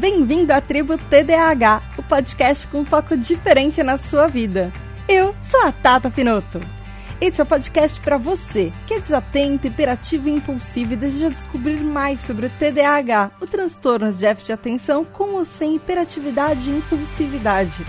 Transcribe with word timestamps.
Bem-vindo 0.00 0.50
à 0.50 0.62
Tribo 0.62 0.96
TDAH, 0.96 1.82
o 1.98 2.02
podcast 2.02 2.66
com 2.68 2.80
um 2.80 2.84
foco 2.86 3.14
diferente 3.18 3.82
na 3.82 3.98
sua 3.98 4.28
vida. 4.28 4.72
Eu 5.06 5.34
sou 5.42 5.60
a 5.60 5.70
Tata 5.70 6.10
Finoto. 6.10 6.58
Esse 7.20 7.38
é 7.38 7.44
o 7.44 7.46
podcast 7.46 8.00
para 8.00 8.16
você 8.16 8.72
que 8.86 8.94
é 8.94 8.98
desatento, 8.98 9.66
hiperativo 9.66 10.30
e 10.30 10.32
impulsivo 10.32 10.94
e 10.94 10.96
deseja 10.96 11.28
descobrir 11.28 11.80
mais 11.82 12.22
sobre 12.22 12.46
o 12.46 12.50
TDAH, 12.50 13.32
o 13.42 13.46
transtorno 13.46 14.10
de 14.10 14.16
déficit 14.16 14.46
de 14.46 14.52
atenção 14.54 15.04
com 15.04 15.34
ou 15.34 15.44
sem 15.44 15.76
hiperatividade 15.76 16.70
e 16.70 16.78
impulsividade. 16.78 17.84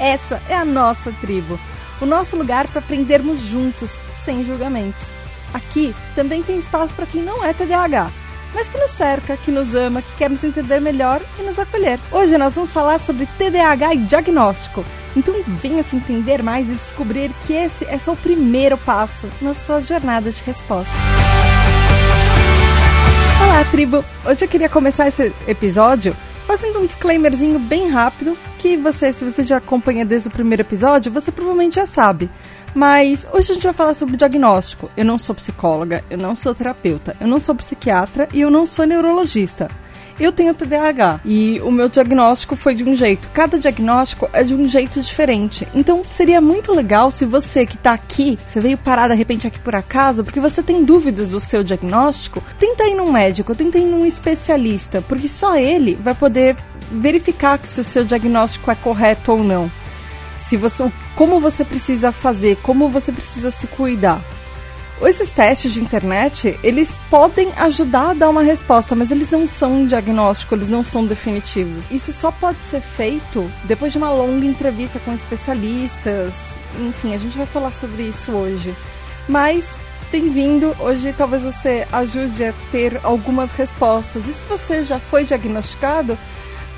Essa 0.00 0.40
é 0.48 0.54
a 0.54 0.64
nossa 0.64 1.12
tribo, 1.20 1.60
o 2.00 2.06
nosso 2.06 2.34
lugar 2.34 2.66
para 2.66 2.78
aprendermos 2.78 3.42
juntos, 3.42 3.90
sem 4.24 4.42
julgamentos. 4.42 5.04
Aqui 5.52 5.94
também 6.14 6.42
tem 6.42 6.58
espaço 6.58 6.94
para 6.94 7.04
quem 7.04 7.20
não 7.20 7.44
é 7.44 7.52
TDAH 7.52 8.21
mas 8.54 8.68
que 8.68 8.78
nos 8.78 8.90
cerca, 8.92 9.36
que 9.36 9.50
nos 9.50 9.74
ama, 9.74 10.02
que 10.02 10.16
quer 10.16 10.30
nos 10.30 10.44
entender 10.44 10.80
melhor 10.80 11.20
e 11.38 11.42
nos 11.42 11.58
acolher. 11.58 11.98
Hoje 12.10 12.36
nós 12.38 12.54
vamos 12.54 12.72
falar 12.72 13.00
sobre 13.00 13.26
TDAH 13.38 13.94
e 13.94 13.98
diagnóstico. 13.98 14.84
Então 15.16 15.34
venha 15.46 15.82
se 15.82 15.96
entender 15.96 16.42
mais 16.42 16.68
e 16.68 16.72
descobrir 16.74 17.30
que 17.46 17.52
esse 17.52 17.84
é 17.84 17.98
só 17.98 18.12
o 18.12 18.16
primeiro 18.16 18.78
passo 18.78 19.28
na 19.40 19.54
sua 19.54 19.80
jornada 19.80 20.30
de 20.30 20.42
resposta. 20.42 20.92
Olá, 23.44 23.64
tribo! 23.64 24.04
Hoje 24.24 24.44
eu 24.44 24.48
queria 24.48 24.68
começar 24.68 25.08
esse 25.08 25.32
episódio 25.46 26.16
fazendo 26.46 26.80
um 26.80 26.86
disclaimerzinho 26.86 27.58
bem 27.58 27.88
rápido 27.88 28.36
que 28.58 28.76
você, 28.76 29.12
se 29.12 29.24
você 29.24 29.42
já 29.42 29.56
acompanha 29.56 30.04
desde 30.04 30.28
o 30.28 30.30
primeiro 30.30 30.62
episódio, 30.62 31.12
você 31.12 31.32
provavelmente 31.32 31.76
já 31.76 31.86
sabe. 31.86 32.30
Mas 32.74 33.26
hoje 33.32 33.50
a 33.50 33.54
gente 33.54 33.64
vai 33.64 33.72
falar 33.72 33.94
sobre 33.94 34.16
diagnóstico. 34.16 34.90
Eu 34.96 35.04
não 35.04 35.18
sou 35.18 35.34
psicóloga, 35.34 36.02
eu 36.10 36.18
não 36.18 36.34
sou 36.34 36.54
terapeuta, 36.54 37.16
eu 37.20 37.26
não 37.26 37.38
sou 37.38 37.54
psiquiatra 37.54 38.28
e 38.32 38.40
eu 38.40 38.50
não 38.50 38.66
sou 38.66 38.86
neurologista. 38.86 39.68
Eu 40.20 40.30
tenho 40.30 40.54
TDAH 40.54 41.20
e 41.24 41.60
o 41.62 41.70
meu 41.70 41.88
diagnóstico 41.88 42.54
foi 42.54 42.74
de 42.74 42.84
um 42.84 42.94
jeito. 42.94 43.28
Cada 43.32 43.58
diagnóstico 43.58 44.28
é 44.32 44.42
de 44.42 44.54
um 44.54 44.68
jeito 44.68 45.00
diferente. 45.00 45.66
Então 45.74 46.02
seria 46.04 46.40
muito 46.40 46.72
legal 46.72 47.10
se 47.10 47.24
você 47.24 47.66
que 47.66 47.74
está 47.74 47.92
aqui, 47.92 48.38
você 48.46 48.60
veio 48.60 48.78
parar 48.78 49.08
de 49.08 49.14
repente 49.14 49.46
aqui 49.46 49.58
por 49.58 49.74
acaso, 49.74 50.22
porque 50.22 50.40
você 50.40 50.62
tem 50.62 50.84
dúvidas 50.84 51.30
do 51.30 51.40
seu 51.40 51.64
diagnóstico, 51.64 52.42
tenta 52.58 52.84
ir 52.84 52.94
num 52.94 53.10
médico, 53.10 53.54
tenta 53.54 53.78
ir 53.78 53.86
num 53.86 54.06
especialista, 54.06 55.02
porque 55.08 55.28
só 55.28 55.56
ele 55.56 55.94
vai 55.94 56.14
poder 56.14 56.56
verificar 56.90 57.58
se 57.64 57.80
o 57.80 57.84
seu 57.84 58.04
diagnóstico 58.04 58.70
é 58.70 58.74
correto 58.74 59.32
ou 59.32 59.42
não 59.42 59.70
se 60.52 60.56
você, 60.58 60.92
como 61.16 61.40
você 61.40 61.64
precisa 61.64 62.12
fazer, 62.12 62.58
como 62.62 62.90
você 62.90 63.10
precisa 63.10 63.50
se 63.50 63.66
cuidar. 63.68 64.20
Esses 65.00 65.30
testes 65.30 65.72
de 65.72 65.80
internet, 65.80 66.58
eles 66.62 67.00
podem 67.08 67.50
ajudar 67.56 68.10
a 68.10 68.14
dar 68.14 68.28
uma 68.28 68.42
resposta, 68.42 68.94
mas 68.94 69.10
eles 69.10 69.30
não 69.30 69.46
são 69.46 69.86
diagnóstico, 69.86 70.54
eles 70.54 70.68
não 70.68 70.84
são 70.84 71.06
definitivos. 71.06 71.86
Isso 71.90 72.12
só 72.12 72.30
pode 72.30 72.62
ser 72.64 72.82
feito 72.82 73.50
depois 73.64 73.92
de 73.92 73.98
uma 73.98 74.12
longa 74.12 74.44
entrevista 74.44 75.00
com 75.00 75.14
especialistas. 75.14 76.34
Enfim, 76.78 77.14
a 77.14 77.18
gente 77.18 77.38
vai 77.38 77.46
falar 77.46 77.72
sobre 77.72 78.02
isso 78.02 78.30
hoje. 78.32 78.74
Mas 79.26 79.80
bem-vindo. 80.12 80.76
Hoje 80.78 81.14
talvez 81.16 81.42
você 81.42 81.88
ajude 81.90 82.44
a 82.44 82.52
ter 82.70 83.00
algumas 83.02 83.54
respostas. 83.54 84.28
E 84.28 84.34
se 84.34 84.44
você 84.44 84.84
já 84.84 84.98
foi 85.00 85.24
diagnosticado, 85.24 86.18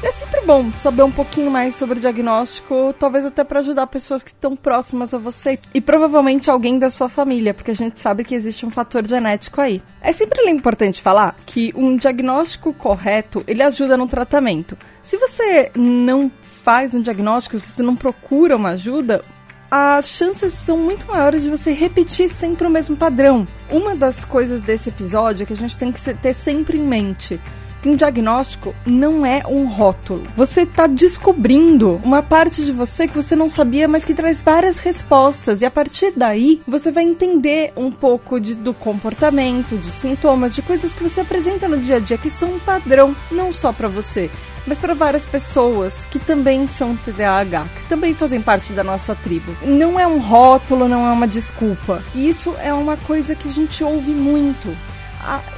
é 0.07 0.13
sempre 0.13 0.43
bom 0.43 0.71
saber 0.73 1.03
um 1.03 1.11
pouquinho 1.11 1.51
mais 1.51 1.77
sobre 1.77 1.99
o 1.99 2.01
diagnóstico, 2.01 2.93
talvez 2.99 3.25
até 3.25 3.43
para 3.43 3.61
ajudar 3.61 3.87
pessoas 3.87 4.23
que 4.23 4.31
estão 4.31 4.55
próximas 4.55 5.15
a 5.15 5.19
você 5.19 5.59
e 5.73 5.81
provavelmente 5.81 6.51
alguém 6.51 6.79
da 6.79 6.91
sua 6.91 7.09
família, 7.09 7.55
porque 7.55 7.71
a 7.71 7.75
gente 7.75 7.99
sabe 7.99 8.23
que 8.23 8.35
existe 8.35 8.67
um 8.67 8.71
fator 8.71 9.07
genético 9.07 9.63
aí. 9.63 9.83
É 10.03 10.13
sempre 10.13 10.51
importante 10.51 11.01
falar 11.01 11.35
que 11.47 11.73
um 11.75 11.97
diagnóstico 11.97 12.75
correto, 12.75 13.43
ele 13.47 13.63
ajuda 13.63 13.97
no 13.97 14.07
tratamento. 14.07 14.77
Se 15.03 15.17
você 15.17 15.71
não 15.75 16.31
faz 16.63 16.93
um 16.95 17.01
diagnóstico, 17.01 17.59
se 17.59 17.73
você 17.73 17.83
não 17.83 17.97
procura 17.97 18.57
uma 18.57 18.71
ajuda, 18.71 19.25
as 19.71 20.07
chances 20.07 20.53
são 20.53 20.77
muito 20.77 21.07
maiores 21.07 21.43
de 21.43 21.51
você 21.51 21.73
repetir 21.73 22.29
sempre 22.29 22.67
o 22.67 22.71
mesmo 22.71 22.95
padrão. 22.95 23.47
Uma 23.71 23.97
das 23.97 24.23
coisas 24.23 24.61
desse 24.61 24.91
episódio 24.91 25.45
é 25.45 25.47
que 25.47 25.55
a 25.55 25.57
gente 25.57 25.79
tem 25.79 25.91
que 25.91 26.15
ter 26.15 26.35
sempre 26.35 26.79
em 26.79 26.83
mente 26.83 27.41
um 27.89 27.97
diagnóstico 27.97 28.75
não 28.87 29.25
é 29.25 29.43
um 29.47 29.67
rótulo. 29.67 30.25
Você 30.37 30.63
está 30.63 30.87
descobrindo 30.87 32.01
uma 32.05 32.23
parte 32.23 32.65
de 32.65 32.73
você 32.73 33.07
que 33.07 33.15
você 33.15 33.35
não 33.37 33.49
sabia, 33.49 33.89
mas 33.89 34.05
que 34.05 34.15
traz 34.15 34.41
várias 34.41 34.79
respostas. 34.79 35.63
E 35.63 35.67
a 35.67 35.71
partir 35.71 36.13
daí, 36.17 36.61
você 36.67 36.91
vai 36.91 37.05
entender 37.05 37.73
um 37.77 37.91
pouco 37.91 38.41
de, 38.41 38.55
do 38.55 38.73
comportamento, 38.73 39.77
de 39.77 39.91
sintomas, 39.91 40.55
de 40.55 40.63
coisas 40.63 40.93
que 40.93 41.03
você 41.03 41.21
apresenta 41.21 41.69
no 41.69 41.79
dia 41.79 41.97
a 41.97 42.01
dia 42.01 42.19
que 42.19 42.31
são 42.31 42.55
um 42.55 42.59
padrão, 42.59 43.15
não 43.31 43.53
só 43.53 43.73
para 43.73 43.89
você 43.89 44.31
mas 44.67 44.79
para 44.79 44.95
várias 44.95 45.27
pessoas 45.27 46.07
que 46.11 46.19
também 46.19 46.67
são 46.67 46.97
TDAH, 46.97 47.67
que 47.77 47.85
também 47.85 48.15
fazem 48.15 48.41
parte 48.41 48.73
da 48.73 48.83
nossa 48.83 49.15
tribo. 49.15 49.55
Não 49.63 49.99
é 49.99 50.07
um 50.07 50.19
rótulo, 50.19 50.89
não 50.89 51.07
é 51.07 51.13
uma 51.13 51.29
desculpa. 51.29 52.03
E 52.15 52.29
isso 52.29 52.55
é 52.63 52.73
uma 52.73 52.97
coisa 52.97 53.35
que 53.35 53.49
a 53.49 53.53
gente 53.53 53.85
ouve 53.85 54.13
muito 54.13 54.75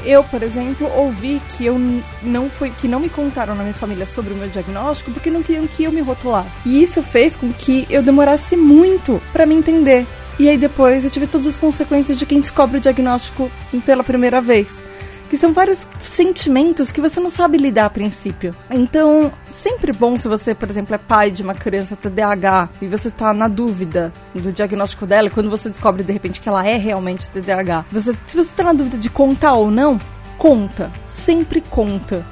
eu, 0.04 0.22
por 0.24 0.42
exemplo, 0.42 0.90
ouvi 0.96 1.40
que 1.56 1.66
eu 1.66 1.78
não 2.22 2.48
fui, 2.48 2.70
que 2.70 2.88
não 2.88 3.00
me 3.00 3.08
contaram 3.08 3.54
na 3.54 3.62
minha 3.62 3.74
família 3.74 4.06
sobre 4.06 4.32
o 4.32 4.36
meu 4.36 4.48
diagnóstico 4.48 5.10
porque 5.10 5.30
não 5.30 5.42
queriam 5.42 5.66
que 5.66 5.84
eu 5.84 5.92
me 5.92 6.00
rotulasse. 6.00 6.50
E 6.64 6.82
isso 6.82 7.02
fez 7.02 7.36
com 7.36 7.52
que 7.52 7.86
eu 7.90 8.02
demorasse 8.02 8.56
muito 8.56 9.20
para 9.32 9.46
me 9.46 9.54
entender. 9.54 10.06
E 10.38 10.48
aí 10.48 10.58
depois 10.58 11.04
eu 11.04 11.10
tive 11.10 11.26
todas 11.26 11.46
as 11.46 11.56
consequências 11.56 12.18
de 12.18 12.26
quem 12.26 12.40
descobre 12.40 12.78
o 12.78 12.80
diagnóstico 12.80 13.50
pela 13.84 14.04
primeira 14.04 14.40
vez 14.40 14.82
que 15.28 15.36
são 15.36 15.52
vários 15.52 15.88
sentimentos 16.00 16.92
que 16.92 17.00
você 17.00 17.18
não 17.20 17.30
sabe 17.30 17.58
lidar 17.58 17.86
a 17.86 17.90
princípio. 17.90 18.54
Então, 18.70 19.32
sempre 19.48 19.92
bom 19.92 20.16
se 20.16 20.28
você, 20.28 20.54
por 20.54 20.68
exemplo, 20.68 20.94
é 20.94 20.98
pai 20.98 21.30
de 21.30 21.42
uma 21.42 21.54
criança 21.54 21.96
TDAH 21.96 22.68
e 22.80 22.86
você 22.86 23.10
tá 23.10 23.32
na 23.32 23.48
dúvida 23.48 24.12
do 24.34 24.52
diagnóstico 24.52 25.06
dela, 25.06 25.30
quando 25.30 25.50
você 25.50 25.68
descobre 25.68 26.04
de 26.04 26.12
repente 26.12 26.40
que 26.40 26.48
ela 26.48 26.66
é 26.66 26.76
realmente 26.76 27.30
TDAH, 27.30 27.86
você, 27.90 28.16
se 28.26 28.36
você 28.36 28.50
tá 28.54 28.62
na 28.62 28.72
dúvida 28.72 28.96
de 28.96 29.10
contar 29.10 29.54
ou 29.54 29.70
não, 29.70 30.00
conta, 30.38 30.92
sempre 31.06 31.60
conta. 31.60 32.26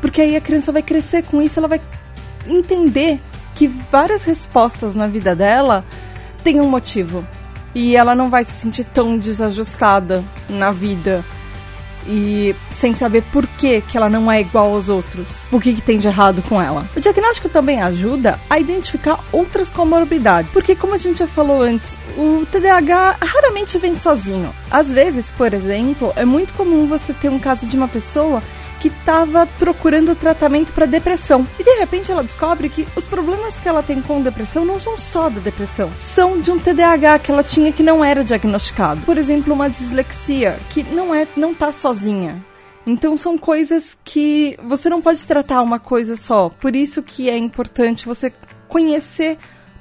Porque 0.00 0.20
aí 0.20 0.34
a 0.34 0.40
criança 0.40 0.72
vai 0.72 0.82
crescer 0.82 1.22
com 1.22 1.40
isso, 1.42 1.58
ela 1.58 1.68
vai 1.68 1.80
entender 2.46 3.20
que 3.54 3.68
várias 3.68 4.24
respostas 4.24 4.94
na 4.94 5.06
vida 5.06 5.36
dela 5.36 5.84
têm 6.42 6.60
um 6.60 6.68
motivo. 6.68 7.24
E 7.74 7.94
ela 7.94 8.14
não 8.16 8.30
vai 8.30 8.44
se 8.44 8.52
sentir 8.52 8.84
tão 8.84 9.16
desajustada 9.16 10.24
na 10.48 10.72
vida 10.72 11.24
e 12.06 12.54
sem 12.70 12.94
saber 12.94 13.22
por 13.32 13.46
que, 13.46 13.80
que 13.80 13.96
ela 13.96 14.08
não 14.08 14.30
é 14.30 14.40
igual 14.40 14.74
aos 14.74 14.88
outros. 14.88 15.42
O 15.50 15.60
que, 15.60 15.74
que 15.74 15.80
tem 15.80 15.98
de 15.98 16.08
errado 16.08 16.42
com 16.48 16.60
ela. 16.60 16.86
O 16.96 17.00
diagnóstico 17.00 17.48
também 17.48 17.80
ajuda 17.80 18.38
a 18.48 18.58
identificar 18.58 19.20
outras 19.32 19.70
comorbidades, 19.70 20.50
porque 20.52 20.74
como 20.74 20.94
a 20.94 20.98
gente 20.98 21.18
já 21.18 21.26
falou 21.26 21.62
antes, 21.62 21.96
o 22.16 22.46
TDAH 22.50 23.16
raramente 23.20 23.78
vem 23.78 23.98
sozinho. 23.98 24.54
Às 24.70 24.90
vezes, 24.90 25.30
por 25.36 25.52
exemplo, 25.52 26.12
é 26.16 26.24
muito 26.24 26.52
comum 26.54 26.86
você 26.86 27.12
ter 27.12 27.28
um 27.28 27.38
caso 27.38 27.66
de 27.66 27.76
uma 27.76 27.88
pessoa 27.88 28.42
que 28.80 28.88
estava 28.88 29.46
procurando 29.58 30.16
tratamento 30.16 30.72
para 30.72 30.86
depressão. 30.86 31.46
E 31.58 31.62
de 31.62 31.78
repente 31.78 32.10
ela 32.10 32.24
descobre 32.24 32.68
que 32.68 32.86
os 32.96 33.06
problemas 33.06 33.58
que 33.58 33.68
ela 33.68 33.82
tem 33.82 34.00
com 34.00 34.22
depressão 34.22 34.64
não 34.64 34.80
são 34.80 34.98
só 34.98 35.28
da 35.28 35.38
depressão, 35.40 35.90
são 35.98 36.40
de 36.40 36.50
um 36.50 36.58
TDAH 36.58 37.18
que 37.20 37.30
ela 37.30 37.44
tinha 37.44 37.72
que 37.72 37.82
não 37.82 38.04
era 38.04 38.24
diagnosticado. 38.24 39.02
Por 39.02 39.18
exemplo, 39.18 39.52
uma 39.52 39.68
dislexia 39.68 40.58
que 40.70 40.82
não 40.82 41.14
é 41.14 41.28
não 41.36 41.54
tá 41.54 41.72
sozinha. 41.72 42.44
Então 42.86 43.18
são 43.18 43.36
coisas 43.36 43.96
que 44.02 44.58
você 44.64 44.88
não 44.88 45.02
pode 45.02 45.26
tratar 45.26 45.60
uma 45.60 45.78
coisa 45.78 46.16
só. 46.16 46.48
Por 46.48 46.74
isso 46.74 47.02
que 47.02 47.28
é 47.28 47.36
importante 47.36 48.06
você 48.06 48.32
conhecer 48.68 49.38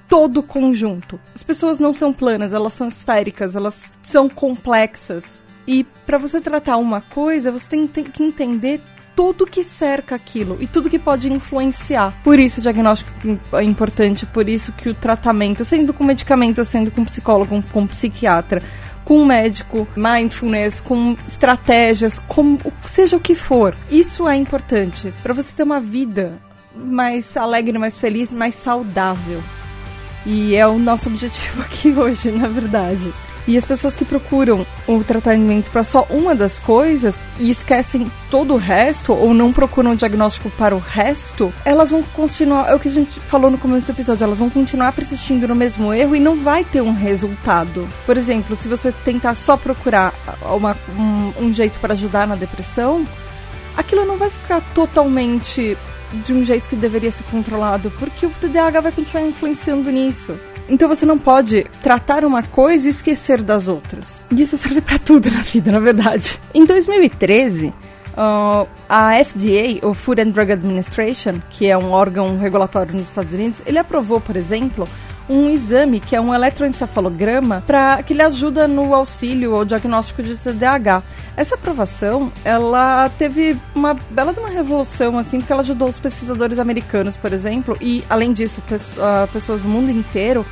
todo 0.08 0.38
o 0.38 0.44
conjunto. 0.44 1.20
As 1.34 1.44
pessoas 1.44 1.80
não 1.80 1.94
são 1.94 2.12
planas, 2.12 2.52
elas 2.52 2.74
são 2.74 2.88
esféricas, 2.88 3.56
elas 3.56 3.94
são 4.02 4.28
complexas. 4.28 5.42
E 5.70 5.84
para 6.04 6.18
você 6.18 6.42
tratar 6.42 6.78
uma 6.78 7.00
coisa, 7.00 7.52
você 7.52 7.70
tem, 7.70 7.86
que 7.86 8.24
entender 8.24 8.82
tudo 9.16 9.46
que 9.46 9.64
cerca 9.64 10.16
aquilo 10.16 10.58
e 10.60 10.66
tudo 10.66 10.90
que 10.90 10.98
pode 10.98 11.32
influenciar. 11.32 12.20
Por 12.24 12.40
isso 12.40 12.60
o 12.60 12.64
diagnóstico 12.64 13.12
é 13.54 13.62
importante, 13.62 14.26
por 14.26 14.50
isso 14.50 14.72
que 14.72 14.90
o 14.90 14.96
tratamento, 14.96 15.64
sendo 15.64 15.94
com 15.94 16.04
medicamento, 16.04 16.66
sendo 16.66 16.90
com 16.90 17.06
psicólogo, 17.06 17.50
com, 17.50 17.62
com 17.62 17.86
psiquiatra, 17.86 18.64
com 19.06 19.24
médico, 19.24 19.88
mindfulness, 19.96 20.80
com 20.80 21.16
estratégias, 21.24 22.18
com 22.18 22.58
seja 22.84 23.16
o 23.16 23.20
que 23.20 23.36
for. 23.36 23.78
Isso 23.92 24.28
é 24.28 24.36
importante 24.36 25.14
para 25.22 25.36
você 25.36 25.54
ter 25.56 25.62
uma 25.62 25.80
vida 25.80 26.42
mais 26.76 27.38
alegre, 27.38 27.78
mais 27.78 28.00
feliz, 28.00 28.34
mais 28.34 28.56
saudável. 28.56 29.40
E 30.26 30.56
é 30.56 30.66
o 30.66 30.80
nosso 30.80 31.10
objetivo 31.10 31.62
aqui 31.62 31.92
hoje, 31.92 32.32
na 32.32 32.48
verdade. 32.48 33.14
E 33.50 33.58
as 33.58 33.66
pessoas 33.66 33.96
que 33.96 34.06
procuram 34.06 34.64
o 34.88 35.04
tratamento 35.04 35.72
para 35.72 35.84
só 35.84 36.06
uma 36.08 36.36
das 36.36 36.60
coisas 36.60 37.24
e 37.40 37.50
esquecem 37.50 38.06
todo 38.30 38.54
o 38.54 38.58
resto, 38.58 39.12
ou 39.12 39.34
não 39.34 39.52
procuram 39.52 39.90
o 39.90 39.96
diagnóstico 39.96 40.52
para 40.52 40.76
o 40.76 40.78
resto, 40.78 41.52
elas 41.66 41.90
vão 41.90 42.04
continuar, 42.04 42.70
é 42.70 42.76
o 42.76 42.80
que 42.80 42.90
a 42.90 42.92
gente 42.92 43.20
falou 43.22 43.50
no 43.50 43.58
começo 43.58 43.88
do 43.88 43.92
episódio, 43.92 44.24
elas 44.24 44.38
vão 44.38 44.52
continuar 44.52 44.92
persistindo 44.92 45.48
no 45.48 45.56
mesmo 45.56 45.92
erro 45.92 46.16
e 46.16 46.20
não 46.20 46.36
vai 46.36 46.64
ter 46.64 46.82
um 46.82 46.94
resultado. 46.94 47.90
Por 48.06 48.18
exemplo, 48.18 48.56
se 48.56 48.68
você 48.68 48.92
tentar 48.92 49.34
só 49.34 49.58
procurar 49.58 50.14
uma, 50.44 50.78
um, 50.96 51.46
um 51.46 51.52
jeito 51.52 51.80
para 51.80 51.94
ajudar 51.94 52.28
na 52.28 52.36
depressão, 52.36 53.04
aquilo 53.76 54.06
não 54.06 54.20
vai 54.20 54.30
ficar 54.30 54.62
totalmente 54.76 55.76
de 56.12 56.34
um 56.34 56.44
jeito 56.44 56.70
que 56.70 56.76
deveria 56.76 57.12
ser 57.12 57.24
controlado, 57.24 57.92
porque 57.92 58.26
o 58.26 58.30
TDAH 58.30 58.82
vai 58.82 58.92
continuar 58.92 59.26
influenciando 59.26 59.92
nisso. 59.92 60.40
Então 60.68 60.88
você 60.88 61.06
não 61.06 61.18
pode 61.18 61.66
tratar 61.82 62.24
uma 62.24 62.44
coisa 62.44 62.88
e 62.88 62.92
esquecer 62.92 63.42
das 63.42 63.68
outras. 63.68 64.22
E 64.32 64.42
isso 64.42 64.58
serve 64.58 64.82
para 64.82 65.00
tudo 65.00 65.32
na 65.32 65.42
vida, 65.42 65.72
na 65.72 65.80
verdade. 65.80 66.40
Em 66.54 66.66
2013, 66.66 67.74
Uh, 68.20 68.68
a 68.90 69.24
FDA, 69.24 69.88
o 69.88 69.94
Food 69.94 70.22
and 70.22 70.32
Drug 70.32 70.52
Administration, 70.52 71.40
que 71.50 71.68
é 71.68 71.78
um 71.78 71.92
órgão 71.92 72.38
regulatório 72.38 72.94
nos 72.94 73.06
Estados 73.06 73.34
Unidos, 73.34 73.62
ele 73.66 73.80
aprovou, 73.80 74.20
por 74.20 74.36
exemplo, 74.36 74.86
um 75.30 75.48
exame 75.50 76.00
que 76.00 76.16
é 76.16 76.22
um 76.22 76.34
eletroencefalograma 76.34 77.64
para 77.66 78.02
que 78.02 78.14
ele 78.14 78.24
ajuda 78.24 78.68
no 78.68 78.96
auxílio 78.96 79.54
ou 79.54 79.64
diagnóstico 79.64 80.24
de 80.24 80.36
TDAH. 80.36 81.04
Essa 81.38 81.56
aprovação, 81.56 82.34
ela 82.44 83.10
teve 83.18 83.56
uma 83.76 83.94
bela 84.10 84.34
de 84.34 84.40
uma 84.40 84.50
revolução 84.50 85.20
assim, 85.20 85.40
porque 85.40 85.54
ela 85.54 85.62
ajudou 85.62 85.88
os 85.88 86.00
pesquisadores 86.00 86.58
americanos, 86.58 87.16
por 87.16 87.32
exemplo, 87.32 87.78
e 87.80 88.04
além 88.10 88.34
disso, 88.34 88.62
ah, 88.98 89.28
pessoas 89.32 89.62
do 89.62 89.70
mundo 89.70 89.92
inteiro 89.92 90.46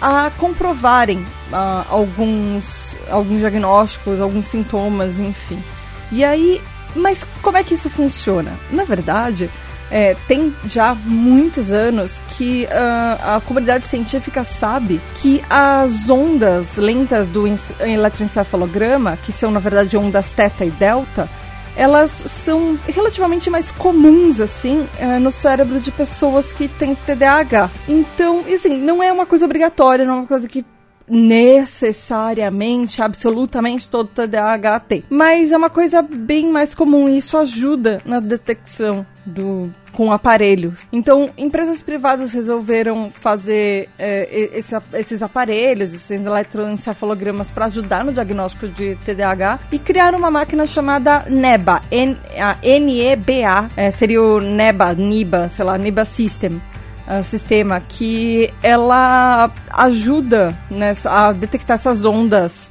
a 0.00 0.30
comprovarem 0.36 1.20
uh, 1.20 1.86
alguns 1.88 2.96
alguns 3.08 3.38
diagnósticos, 3.38 4.20
alguns 4.20 4.46
sintomas, 4.46 5.18
enfim. 5.18 5.62
E 6.10 6.24
aí 6.24 6.60
mas 6.94 7.24
como 7.40 7.56
é 7.56 7.64
que 7.64 7.74
isso 7.74 7.88
funciona? 7.88 8.52
Na 8.70 8.84
verdade, 8.84 9.48
é, 9.90 10.16
tem 10.26 10.54
já 10.64 10.94
muitos 10.94 11.70
anos 11.70 12.22
que 12.30 12.64
uh, 12.64 13.36
a 13.36 13.42
comunidade 13.44 13.86
científica 13.86 14.42
sabe 14.42 15.00
que 15.16 15.42
as 15.50 16.08
ondas 16.08 16.76
lentas 16.76 17.28
do 17.28 17.44
eletroencefalograma, 17.80 19.18
que 19.18 19.32
são 19.32 19.50
na 19.50 19.60
verdade 19.60 19.96
ondas 19.96 20.30
teta 20.30 20.64
e 20.64 20.70
delta, 20.70 21.28
elas 21.76 22.10
são 22.26 22.78
relativamente 22.86 23.48
mais 23.50 23.70
comuns 23.70 24.40
assim 24.40 24.80
uh, 24.80 25.20
no 25.20 25.30
cérebro 25.30 25.80
de 25.80 25.90
pessoas 25.90 26.52
que 26.52 26.68
têm 26.68 26.94
TDAH. 26.94 27.70
Então, 27.88 28.44
assim, 28.52 28.76
não 28.76 29.02
é 29.02 29.12
uma 29.12 29.26
coisa 29.26 29.44
obrigatória, 29.44 30.04
não 30.04 30.14
é 30.14 30.16
uma 30.18 30.26
coisa 30.26 30.48
que 30.48 30.64
necessariamente, 31.08 33.02
absolutamente 33.02 33.90
todo 33.90 34.08
TDAH 34.08 34.80
tem. 34.80 35.04
Mas 35.10 35.52
é 35.52 35.56
uma 35.56 35.70
coisa 35.70 36.00
bem 36.00 36.50
mais 36.50 36.74
comum 36.74 37.08
e 37.08 37.18
isso 37.18 37.36
ajuda 37.36 38.00
na 38.04 38.20
detecção 38.20 39.06
do 39.24 39.72
com 39.92 40.10
aparelhos. 40.10 40.86
Então, 40.90 41.30
empresas 41.36 41.82
privadas 41.82 42.32
resolveram 42.32 43.10
fazer 43.10 43.88
é, 43.98 44.48
esse, 44.54 44.74
esses 44.94 45.22
aparelhos, 45.22 45.92
esses 45.92 46.24
eletroencefalogramas 46.24 47.50
para 47.50 47.66
ajudar 47.66 48.04
no 48.04 48.12
diagnóstico 48.12 48.68
de 48.68 48.96
TDAH 49.04 49.60
e 49.70 49.78
criaram 49.78 50.18
uma 50.18 50.30
máquina 50.30 50.66
chamada 50.66 51.24
NEBA, 51.28 51.82
N, 51.90 52.16
a 52.38 52.56
NEBA, 52.62 53.70
é, 53.76 53.90
seria 53.90 54.22
o 54.22 54.40
NEBA, 54.40 54.94
NIBA, 54.94 55.48
sei 55.50 55.64
lá, 55.64 55.76
NIBA 55.76 56.04
System 56.06 56.60
uh, 57.06 57.22
sistema 57.22 57.80
que 57.80 58.52
ela 58.62 59.50
ajuda 59.70 60.56
nessa, 60.70 61.10
a 61.10 61.32
detectar 61.32 61.74
essas 61.74 62.04
ondas 62.04 62.70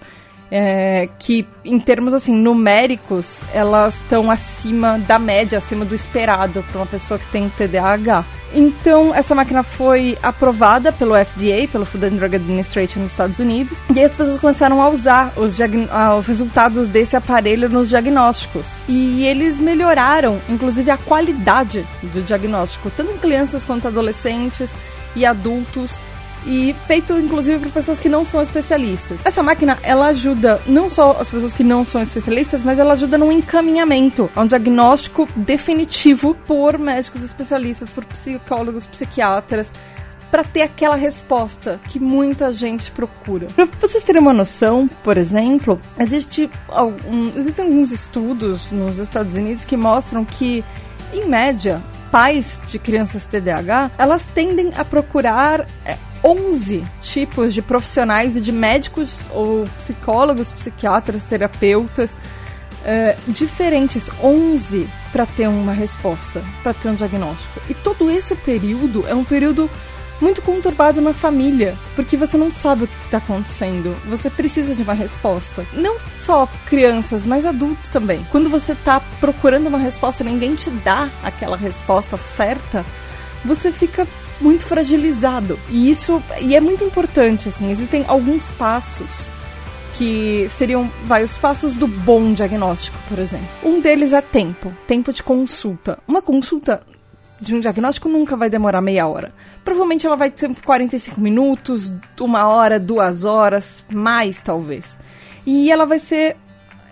é, 0.51 1.07
que, 1.17 1.47
em 1.63 1.79
termos 1.79 2.13
assim 2.13 2.35
numéricos, 2.35 3.39
elas 3.53 3.95
estão 3.95 4.29
acima 4.29 4.99
da 4.99 5.17
média, 5.17 5.57
acima 5.57 5.85
do 5.85 5.95
esperado 5.95 6.61
para 6.63 6.79
uma 6.79 6.85
pessoa 6.85 7.17
que 7.17 7.25
tem 7.31 7.49
TDAH. 7.49 8.25
Então, 8.53 9.15
essa 9.15 9.33
máquina 9.33 9.63
foi 9.63 10.17
aprovada 10.21 10.91
pelo 10.91 11.15
FDA, 11.15 11.69
pelo 11.71 11.85
Food 11.85 12.05
and 12.05 12.17
Drug 12.17 12.35
Administration 12.35 12.99
nos 12.99 13.11
Estados 13.11 13.39
Unidos, 13.39 13.77
e 13.95 13.97
aí 13.97 14.03
as 14.03 14.13
pessoas 14.13 14.37
começaram 14.37 14.81
a 14.81 14.89
usar 14.89 15.31
os, 15.37 15.57
os 16.17 16.27
resultados 16.27 16.89
desse 16.89 17.15
aparelho 17.15 17.69
nos 17.69 17.87
diagnósticos. 17.87 18.73
E 18.89 19.23
eles 19.23 19.57
melhoraram, 19.57 20.37
inclusive, 20.49 20.91
a 20.91 20.97
qualidade 20.97 21.85
do 22.03 22.21
diagnóstico, 22.21 22.91
tanto 22.95 23.13
em 23.13 23.17
crianças 23.17 23.63
quanto 23.63 23.87
adolescentes 23.87 24.73
e 25.15 25.25
adultos 25.25 25.97
e 26.45 26.73
feito 26.87 27.17
inclusive 27.17 27.59
para 27.59 27.69
pessoas 27.69 27.99
que 27.99 28.09
não 28.09 28.25
são 28.25 28.41
especialistas. 28.41 29.21
Essa 29.23 29.43
máquina, 29.43 29.77
ela 29.83 30.07
ajuda 30.07 30.61
não 30.65 30.89
só 30.89 31.17
as 31.19 31.29
pessoas 31.29 31.53
que 31.53 31.63
não 31.63 31.85
são 31.85 32.01
especialistas, 32.01 32.63
mas 32.63 32.79
ela 32.79 32.93
ajuda 32.93 33.17
no 33.17 33.31
encaminhamento 33.31 34.29
a 34.35 34.41
um 34.41 34.47
diagnóstico 34.47 35.27
definitivo 35.35 36.35
por 36.45 36.77
médicos 36.77 37.23
especialistas, 37.23 37.89
por 37.89 38.05
psicólogos, 38.05 38.85
psiquiatras, 38.85 39.71
para 40.31 40.43
ter 40.45 40.61
aquela 40.61 40.95
resposta 40.95 41.79
que 41.89 41.99
muita 41.99 42.53
gente 42.53 42.89
procura. 42.91 43.47
Para 43.47 43.65
vocês 43.79 44.01
terem 44.01 44.21
uma 44.21 44.31
noção, 44.31 44.89
por 45.03 45.17
exemplo, 45.17 45.79
existe 45.99 46.49
algum, 46.69 47.37
existem 47.37 47.65
alguns 47.65 47.91
estudos 47.91 48.71
nos 48.71 48.97
Estados 48.97 49.33
Unidos 49.33 49.65
que 49.65 49.75
mostram 49.75 50.23
que, 50.23 50.63
em 51.13 51.27
média, 51.27 51.81
pais 52.09 52.61
de 52.67 52.79
crianças 52.79 53.25
TDAH, 53.25 53.91
elas 53.97 54.25
tendem 54.25 54.71
a 54.77 54.85
procurar 54.85 55.67
é, 55.85 55.97
11 56.23 56.83
tipos 56.99 57.53
de 57.53 57.61
profissionais 57.61 58.35
e 58.35 58.41
de 58.41 58.51
médicos 58.51 59.19
ou 59.31 59.63
psicólogos, 59.77 60.51
psiquiatras, 60.51 61.25
terapeutas 61.25 62.11
uh, 62.11 63.31
diferentes, 63.31 64.09
11 64.21 64.87
para 65.11 65.25
ter 65.25 65.47
uma 65.47 65.73
resposta, 65.73 66.43
para 66.61 66.73
ter 66.73 66.89
um 66.89 66.95
diagnóstico. 66.95 67.61
E 67.69 67.73
todo 67.73 68.09
esse 68.09 68.35
período 68.35 69.05
é 69.07 69.15
um 69.15 69.23
período 69.23 69.69
muito 70.21 70.41
conturbado 70.43 71.01
na 71.01 71.13
família, 71.13 71.75
porque 71.95 72.15
você 72.15 72.37
não 72.37 72.51
sabe 72.51 72.83
o 72.83 72.87
que 72.87 73.05
está 73.05 73.17
acontecendo. 73.17 73.97
Você 74.07 74.29
precisa 74.29 74.75
de 74.75 74.83
uma 74.83 74.93
resposta. 74.93 75.65
Não 75.73 75.97
só 76.19 76.47
crianças, 76.67 77.25
mas 77.25 77.43
adultos 77.43 77.87
também. 77.87 78.23
Quando 78.31 78.47
você 78.47 78.73
está 78.73 78.99
procurando 79.19 79.67
uma 79.67 79.79
resposta 79.79 80.21
e 80.21 80.25
ninguém 80.27 80.53
te 80.55 80.69
dá 80.69 81.09
aquela 81.23 81.57
resposta 81.57 82.17
certa, 82.17 82.85
você 83.43 83.71
fica 83.71 84.07
muito 84.41 84.65
fragilizado. 84.65 85.59
E 85.69 85.89
isso 85.89 86.21
e 86.41 86.55
é 86.55 86.61
muito 86.61 86.83
importante, 86.83 87.49
assim, 87.49 87.71
existem 87.71 88.03
alguns 88.07 88.49
passos 88.49 89.29
que 89.97 90.49
seriam 90.49 90.89
vai 91.05 91.23
os 91.23 91.37
passos 91.37 91.75
do 91.75 91.87
bom 91.87 92.33
diagnóstico, 92.33 92.97
por 93.07 93.19
exemplo. 93.19 93.47
Um 93.63 93.79
deles 93.79 94.13
é 94.13 94.21
tempo, 94.21 94.73
tempo 94.87 95.11
de 95.11 95.21
consulta. 95.21 95.99
Uma 96.07 96.21
consulta 96.21 96.81
de 97.39 97.55
um 97.55 97.59
diagnóstico 97.59 98.07
nunca 98.07 98.37
vai 98.37 98.49
demorar 98.49 98.81
meia 98.81 99.07
hora. 99.07 99.33
Provavelmente 99.63 100.05
ela 100.05 100.15
vai 100.15 100.29
ter 100.29 100.49
45 100.63 101.19
minutos, 101.19 101.91
uma 102.19 102.47
hora, 102.47 102.79
duas 102.79 103.25
horas, 103.25 103.83
mais 103.91 104.41
talvez. 104.41 104.97
E 105.45 105.71
ela 105.71 105.85
vai 105.85 105.99
ser 105.99 106.37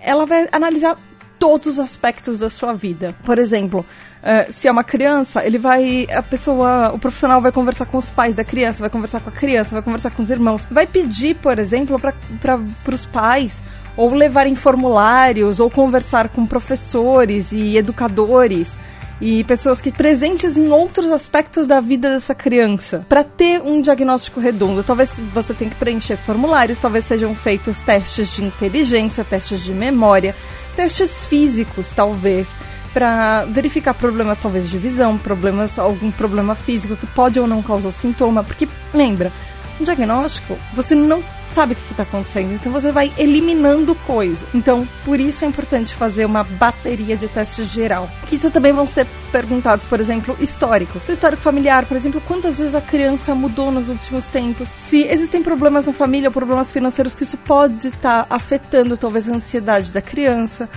ela 0.02 0.26
vai 0.26 0.48
analisar 0.52 0.98
todos 1.40 1.68
os 1.68 1.80
aspectos 1.80 2.40
da 2.40 2.50
sua 2.50 2.74
vida. 2.74 3.16
Por 3.24 3.40
exemplo, 3.40 3.86
Uh, 4.20 4.52
se 4.52 4.68
é 4.68 4.72
uma 4.72 4.84
criança, 4.84 5.46
ele 5.46 5.58
vai. 5.58 6.06
A 6.12 6.22
pessoa, 6.22 6.92
o 6.94 7.00
profissional 7.00 7.42
vai 7.42 7.54
conversar 7.54 7.86
com 7.86 7.98
os 7.98 8.10
pais 8.10 8.36
da 8.36 8.44
criança, 8.44 8.82
vai 8.82 8.90
conversar 8.90 9.22
com 9.22 9.30
a 9.30 9.32
criança, 9.32 9.72
vai 9.72 9.82
conversar 9.82 10.12
com 10.12 10.22
os 10.22 10.30
irmãos. 10.30 10.68
Vai 10.70 10.86
pedir, 10.86 11.36
por 11.36 11.58
exemplo, 11.58 11.98
para 11.98 12.94
os 12.94 13.06
pais 13.06 13.64
ou 13.96 14.14
levarem 14.14 14.56
formulários 14.56 15.62
ou 15.62 15.70
conversar 15.70 16.28
com 16.28 16.46
professores 16.46 17.54
e 17.54 17.78
educadores 17.78 18.78
e 19.22 19.44
pessoas 19.44 19.82
que 19.82 19.92
presentes 19.92 20.58
em 20.58 20.70
outros 20.70 21.12
aspectos 21.12 21.68
da 21.68 21.82
vida 21.82 22.10
dessa 22.10 22.34
criança 22.34 23.06
para 23.10 23.24
ter 23.24 23.62
um 23.62 23.82
diagnóstico 23.82 24.40
redondo. 24.40 24.84
Talvez 24.84 25.20
você 25.34 25.54
tenha 25.54 25.70
que 25.70 25.76
preencher 25.76 26.18
formulários, 26.18 26.80
talvez 26.80 27.06
sejam 27.06 27.36
feitos 27.36 27.82
testes 27.82 28.34
de 28.36 28.44
inteligência, 28.44 29.24
testes 29.24 29.62
de 29.62 29.74
memória, 29.74 30.36
testes 30.76 31.26
físicos, 31.26 31.92
talvez 31.92 32.48
para 32.94 33.46
verificar 33.46 33.94
problemas 33.94 34.38
talvez 34.38 34.70
de 34.70 34.78
visão, 34.78 35.18
problemas 35.18 35.78
algum 35.78 36.12
problema 36.12 36.56
físico 36.56 36.96
que 36.96 37.06
pode 37.08 37.40
ou 37.40 37.48
não 37.48 37.62
causar 37.62 37.92
sintoma, 37.92 38.44
porque 38.44 38.68
lembra, 38.94 39.32
um 39.80 39.84
diagnóstico 39.84 40.58
você 40.74 40.96
não 40.96 41.24
sabe 41.52 41.74
o 41.74 41.76
que 41.76 41.92
está 41.92 42.04
acontecendo, 42.04 42.54
então 42.54 42.72
você 42.72 42.92
vai 42.92 43.12
eliminando 43.18 43.96
coisa. 43.96 44.46
Então, 44.54 44.88
por 45.06 45.20
isso 45.20 45.44
é 45.44 45.48
importante 45.48 45.94
fazer 45.94 46.26
uma 46.26 46.44
bateria 46.44 47.18
de 47.18 47.28
testes 47.28 47.68
geral. 47.68 48.10
Que 48.28 48.36
isso 48.36 48.52
também 48.52 48.72
vão 48.72 48.86
ser 48.86 49.06
perguntados, 49.32 49.86
por 49.86 50.00
exemplo, 50.00 50.36
históricos. 50.40 51.08
O 51.08 51.12
histórico 51.12 51.42
familiar, 51.42 51.86
por 51.86 51.98
exemplo, 51.98 52.22
quantas 52.28 52.58
vezes 52.58 52.76
a 52.76 52.82
criança 52.82 53.36
mudou 53.36 53.72
nos 53.72 53.90
últimos 53.90 54.26
tempos? 54.28 54.70
Se 54.78 55.04
existem 55.04 55.44
problemas 55.44 55.86
na 55.86 55.94
família 55.94 56.32
problemas 56.32 56.72
financeiros 56.72 57.16
que 57.16 57.24
isso 57.24 57.38
pode 57.38 57.88
estar 57.88 58.26
tá 58.26 58.36
afetando 58.36 58.98
talvez 58.98 59.30
a 59.30 59.34
ansiedade 59.34 59.92
da 59.92 60.02
criança 60.02 60.70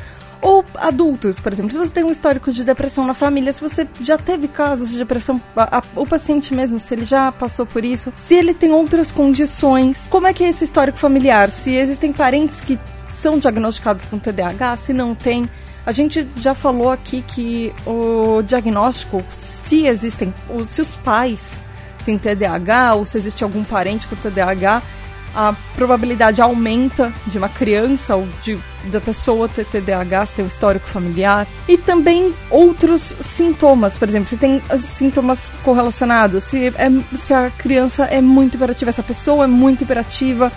ou 0.43 0.65
adultos, 0.75 1.39
por 1.39 1.53
exemplo, 1.53 1.71
se 1.71 1.79
você 1.79 1.93
tem 1.93 2.03
um 2.03 2.11
histórico 2.11 2.51
de 2.53 2.65
depressão 2.65 3.07
na 3.07 3.15
família, 3.15 3.53
se 3.53 3.61
você 3.61 3.87
já 4.01 4.19
teve 4.19 4.49
casos 4.49 4.91
de 4.91 4.99
depressão, 4.99 5.41
a, 5.57 5.79
a, 5.79 5.83
o 5.95 6.05
paciente 6.05 6.53
mesmo, 6.53 6.81
se 6.81 6.93
ele 6.93 7.05
já 7.05 7.31
passou 7.31 7.65
por 7.65 7.85
isso, 7.85 8.13
se 8.17 8.35
ele 8.35 8.53
tem 8.53 8.73
outras 8.73 9.13
condições, 9.13 10.05
como 10.11 10.27
é 10.27 10.35
que 10.35 10.43
é 10.43 10.49
esse 10.49 10.65
histórico 10.65 10.99
familiar? 10.99 11.49
Se 11.49 11.73
existem 11.77 12.13
parentes 12.13 12.61
que 12.61 12.77
são 13.13 13.39
diagnosticados 13.39 14.05
com 14.07 14.19
TDAH, 14.19 14.79
se 14.79 14.93
não 14.93 15.15
tem. 15.15 15.49
A 15.87 15.93
gente 15.93 16.29
já 16.37 16.55
falou 16.55 16.91
aqui 16.91 17.23
que 17.23 17.73
o 17.87 18.43
diagnóstico, 18.43 19.23
se 19.33 19.87
existem, 19.87 20.35
se 20.65 20.81
os 20.81 20.95
pais 20.97 21.61
têm 22.05 22.19
TDAH 22.19 22.95
ou 22.95 23.05
se 23.05 23.17
existe 23.17 23.45
algum 23.45 23.63
parente 23.63 24.09
com 24.09 24.17
TDAH, 24.17 24.83
a 25.35 25.55
probabilidade 25.75 26.41
aumenta 26.41 27.13
de 27.27 27.39
uma 27.39 27.49
criança 27.49 28.17
ou 28.17 28.29
de 28.43 28.59
da 28.85 29.01
pessoa 29.01 29.49
ter 29.49 29.65
TDAH, 29.65 30.27
se 30.27 30.35
tem 30.35 30.45
um 30.45 30.49
histórico 30.49 30.89
familiar. 30.89 31.47
E 31.69 31.77
também 31.77 32.35
outros 32.51 33.15
sintomas, 33.21 33.97
por 33.97 34.09
exemplo, 34.09 34.29
se 34.29 34.37
tem 34.37 34.61
sintomas 34.79 35.51
correlacionados, 35.63 36.45
se, 36.45 36.67
é, 36.69 36.91
se 37.17 37.33
a 37.33 37.51
criança 37.51 38.05
é 38.05 38.21
muito 38.21 38.57
hiperativa, 38.57 38.91
essa 38.91 39.03
pessoa 39.03 39.45
é 39.45 39.47
muito 39.47 39.85
hiperativa, 39.85 40.51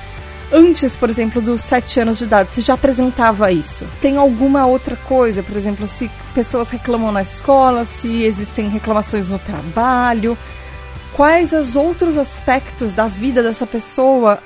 antes, 0.51 0.95
por 0.95 1.09
exemplo, 1.09 1.41
dos 1.41 1.61
7 1.61 2.01
anos 2.01 2.17
de 2.17 2.23
idade, 2.23 2.53
se 2.53 2.61
já 2.61 2.73
apresentava 2.73 3.51
isso? 3.51 3.85
Tem 4.01 4.17
alguma 4.17 4.65
outra 4.65 4.95
coisa, 4.95 5.43
por 5.43 5.55
exemplo, 5.55 5.87
se 5.87 6.09
pessoas 6.33 6.69
reclamam 6.69 7.11
na 7.11 7.21
escola, 7.21 7.85
se 7.85 8.23
existem 8.23 8.69
reclamações 8.69 9.29
no 9.29 9.39
trabalho? 9.39 10.37
Quais 11.13 11.53
os 11.53 11.75
outros 11.75 12.17
aspectos 12.17 12.93
da 12.93 13.07
vida 13.07 13.41
dessa 13.41 13.65
pessoa 13.65 14.41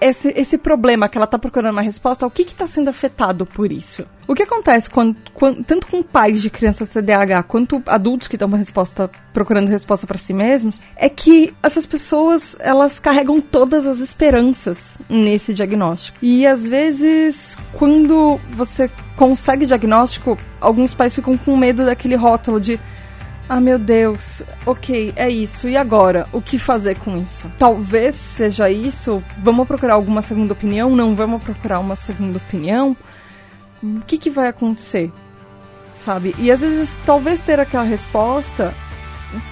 esse, 0.00 0.28
esse 0.36 0.58
problema 0.58 1.08
que 1.08 1.16
ela 1.16 1.24
está 1.24 1.38
procurando 1.38 1.72
uma 1.72 1.82
resposta, 1.82 2.26
o 2.26 2.30
que 2.30 2.42
está 2.42 2.66
sendo 2.66 2.90
afetado 2.90 3.46
por 3.46 3.70
isso? 3.72 4.06
O 4.26 4.34
que 4.34 4.42
acontece 4.42 4.88
quando, 4.88 5.16
quando, 5.34 5.62
tanto 5.64 5.86
com 5.86 6.02
pais 6.02 6.40
de 6.40 6.48
crianças 6.48 6.88
TDAH 6.88 7.42
quanto 7.42 7.82
adultos 7.86 8.26
que 8.26 8.36
estão 8.36 8.48
resposta, 8.50 9.10
procurando 9.32 9.68
resposta 9.68 10.06
para 10.06 10.16
si 10.16 10.32
mesmos, 10.32 10.80
é 10.96 11.08
que 11.08 11.52
essas 11.62 11.86
pessoas 11.86 12.56
elas 12.60 12.98
carregam 12.98 13.40
todas 13.40 13.86
as 13.86 14.00
esperanças 14.00 14.98
nesse 15.08 15.52
diagnóstico. 15.52 16.18
E 16.22 16.46
às 16.46 16.66
vezes, 16.66 17.56
quando 17.74 18.40
você 18.52 18.90
consegue 19.16 19.66
diagnóstico, 19.66 20.38
alguns 20.60 20.94
pais 20.94 21.14
ficam 21.14 21.36
com 21.36 21.56
medo 21.56 21.84
daquele 21.84 22.16
rótulo 22.16 22.58
de 22.60 22.80
ah, 23.46 23.60
meu 23.60 23.78
Deus, 23.78 24.42
ok, 24.64 25.12
é 25.16 25.28
isso. 25.28 25.68
E 25.68 25.76
agora? 25.76 26.26
O 26.32 26.40
que 26.40 26.58
fazer 26.58 26.98
com 26.98 27.18
isso? 27.18 27.50
Talvez 27.58 28.14
seja 28.14 28.70
isso. 28.70 29.22
Vamos 29.42 29.66
procurar 29.66 29.94
alguma 29.94 30.22
segunda 30.22 30.54
opinião? 30.54 30.96
Não 30.96 31.14
vamos 31.14 31.42
procurar 31.42 31.78
uma 31.78 31.94
segunda 31.94 32.38
opinião? 32.38 32.96
O 33.82 34.00
que, 34.06 34.16
que 34.16 34.30
vai 34.30 34.48
acontecer? 34.48 35.12
Sabe? 35.94 36.34
E 36.38 36.50
às 36.50 36.62
vezes, 36.62 36.98
talvez 37.04 37.40
ter 37.40 37.60
aquela 37.60 37.84
resposta 37.84 38.72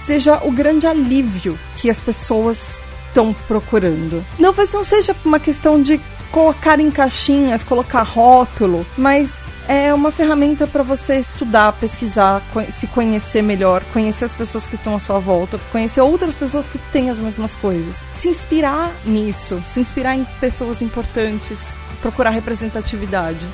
seja 0.03 0.37
o 0.43 0.51
grande 0.51 0.87
alívio 0.87 1.57
que 1.77 1.89
as 1.89 1.99
pessoas 1.99 2.77
estão 3.07 3.31
procurando. 3.47 4.25
Talvez 4.41 4.73
não 4.73 4.83
seja 4.83 5.15
uma 5.23 5.39
questão 5.39 5.81
de 5.81 6.01
colocar 6.33 6.79
em 6.79 6.89
caixinhas, 6.89 7.63
colocar 7.63 8.01
rótulo, 8.01 8.83
mas 8.97 9.45
é 9.67 9.93
uma 9.93 10.11
ferramenta 10.11 10.65
para 10.65 10.81
você 10.81 11.17
estudar, 11.17 11.71
pesquisar, 11.73 12.41
se 12.71 12.87
conhecer 12.87 13.43
melhor, 13.43 13.83
conhecer 13.93 14.25
as 14.25 14.33
pessoas 14.33 14.67
que 14.67 14.75
estão 14.75 14.95
à 14.95 14.99
sua 14.99 15.19
volta, 15.19 15.59
conhecer 15.71 16.01
outras 16.01 16.33
pessoas 16.33 16.67
que 16.67 16.79
têm 16.91 17.11
as 17.11 17.19
mesmas 17.19 17.55
coisas. 17.55 18.03
Se 18.15 18.29
inspirar 18.29 18.91
nisso, 19.05 19.63
se 19.67 19.79
inspirar 19.79 20.15
em 20.15 20.25
pessoas 20.41 20.81
importantes, 20.81 21.59
procurar 22.01 22.31
representatividade. 22.31 23.47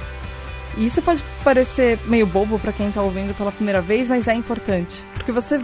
E 0.77 0.85
isso 0.85 1.01
pode 1.01 1.21
parecer 1.43 1.99
meio 2.05 2.25
bobo 2.25 2.57
para 2.59 2.71
quem 2.71 2.87
está 2.87 3.01
ouvindo 3.01 3.35
pela 3.35 3.51
primeira 3.51 3.81
vez, 3.81 4.07
mas 4.07 4.25
é 4.25 4.33
importante. 4.33 5.03
Porque 5.15 5.33
você, 5.33 5.59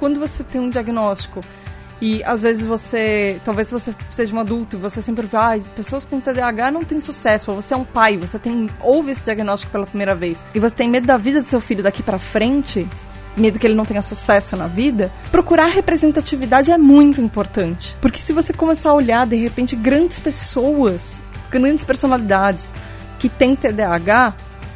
quando 0.00 0.18
você 0.18 0.42
tem 0.42 0.62
um 0.62 0.70
diagnóstico 0.70 1.42
e 2.00 2.22
às 2.24 2.42
vezes 2.42 2.64
você, 2.64 3.40
talvez 3.44 3.70
você 3.70 3.94
seja 4.10 4.34
um 4.34 4.38
adulto 4.38 4.76
e 4.76 4.78
você 4.78 5.02
sempre 5.02 5.26
vê, 5.26 5.36
ah, 5.36 5.60
pessoas 5.74 6.04
com 6.04 6.20
TDAH 6.20 6.70
não 6.70 6.84
têm 6.84 7.00
sucesso, 7.00 7.50
ou 7.50 7.60
você 7.60 7.74
é 7.74 7.76
um 7.76 7.84
pai, 7.84 8.16
você 8.16 8.38
tem 8.38 8.68
ouve 8.80 9.10
esse 9.10 9.24
diagnóstico 9.24 9.72
pela 9.72 9.86
primeira 9.86 10.14
vez, 10.14 10.42
e 10.54 10.60
você 10.60 10.74
tem 10.74 10.88
medo 10.88 11.06
da 11.06 11.16
vida 11.16 11.42
do 11.42 11.48
seu 11.48 11.60
filho 11.60 11.82
daqui 11.82 12.02
para 12.02 12.18
frente, 12.18 12.86
medo 13.36 13.58
que 13.58 13.66
ele 13.66 13.74
não 13.74 13.84
tenha 13.84 14.02
sucesso 14.02 14.56
na 14.56 14.66
vida, 14.66 15.12
procurar 15.30 15.66
representatividade 15.66 16.70
é 16.70 16.78
muito 16.78 17.20
importante. 17.20 17.96
Porque 18.00 18.18
se 18.18 18.32
você 18.32 18.52
começar 18.52 18.90
a 18.90 18.94
olhar, 18.94 19.26
de 19.26 19.36
repente, 19.36 19.76
grandes 19.76 20.18
pessoas, 20.18 21.22
grandes 21.50 21.84
personalidades 21.84 22.70
que 23.18 23.28
têm 23.28 23.56
TDAH, 23.56 24.34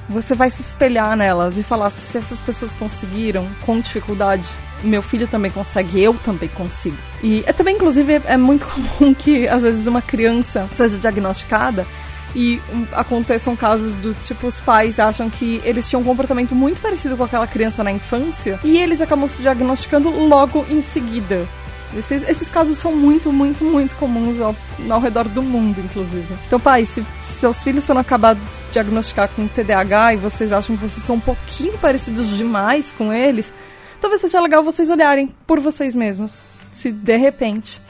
você 0.08 0.34
vai 0.34 0.50
se 0.50 0.60
espelhar 0.60 1.16
nelas 1.16 1.56
e 1.56 1.62
falar 1.62 1.90
se 1.90 2.18
essas 2.18 2.40
pessoas 2.40 2.74
conseguiram 2.74 3.46
com 3.64 3.80
dificuldade 3.80 4.48
meu 4.82 5.02
filho 5.02 5.26
também 5.28 5.50
consegue, 5.50 6.02
eu 6.02 6.14
também 6.14 6.48
consigo. 6.48 6.96
E 7.22 7.42
é 7.46 7.52
também, 7.52 7.76
inclusive, 7.76 8.20
é, 8.26 8.36
muito 8.36 8.66
comum 8.98 9.14
que 9.14 9.48
às 9.48 9.62
vezes 9.62 9.86
uma 9.86 10.02
criança 10.02 10.68
seja 10.76 10.98
diagnosticada 10.98 11.86
e 12.34 12.60
aconteçam 12.92 13.54
casos 13.54 13.94
do 13.96 14.14
tipo 14.24 14.46
os 14.46 14.58
pais 14.58 14.98
acham 14.98 15.28
que 15.28 15.60
eles 15.64 15.88
tinham 15.88 16.00
um 16.00 16.04
comportamento 16.04 16.54
muito 16.54 16.80
parecido 16.80 17.14
com 17.16 17.24
aquela 17.24 17.46
criança 17.46 17.84
na 17.84 17.92
infância 17.92 18.58
e 18.64 18.78
eles 18.78 19.02
acabam 19.02 19.28
se 19.28 19.42
diagnosticando 19.42 20.10
logo 20.10 20.64
em 20.70 20.80
seguida. 20.80 21.46
Esses, 21.96 22.26
esses 22.28 22.50
casos 22.50 22.78
são 22.78 22.94
muito, 22.94 23.32
muito, 23.32 23.64
muito 23.64 23.94
comuns 23.96 24.40
ao, 24.40 24.56
ao 24.88 25.00
redor 25.00 25.28
do 25.28 25.42
mundo, 25.42 25.80
inclusive. 25.80 26.34
Então, 26.46 26.58
pai, 26.58 26.84
se, 26.86 27.04
se 27.20 27.34
seus 27.34 27.62
filhos 27.62 27.86
foram 27.86 28.00
acabar 28.00 28.34
de 28.34 28.40
diagnosticar 28.72 29.28
com 29.28 29.46
TDAH 29.46 30.14
e 30.14 30.16
vocês 30.16 30.52
acham 30.52 30.76
que 30.76 30.82
vocês 30.82 31.04
são 31.04 31.16
um 31.16 31.20
pouquinho 31.20 31.76
parecidos 31.78 32.28
demais 32.28 32.92
com 32.96 33.12
eles, 33.12 33.52
talvez 34.00 34.20
seja 34.20 34.40
legal 34.40 34.62
vocês 34.62 34.88
olharem 34.88 35.34
por 35.46 35.60
vocês 35.60 35.94
mesmos. 35.94 36.40
Se 36.74 36.90
de 36.90 37.16
repente 37.16 37.80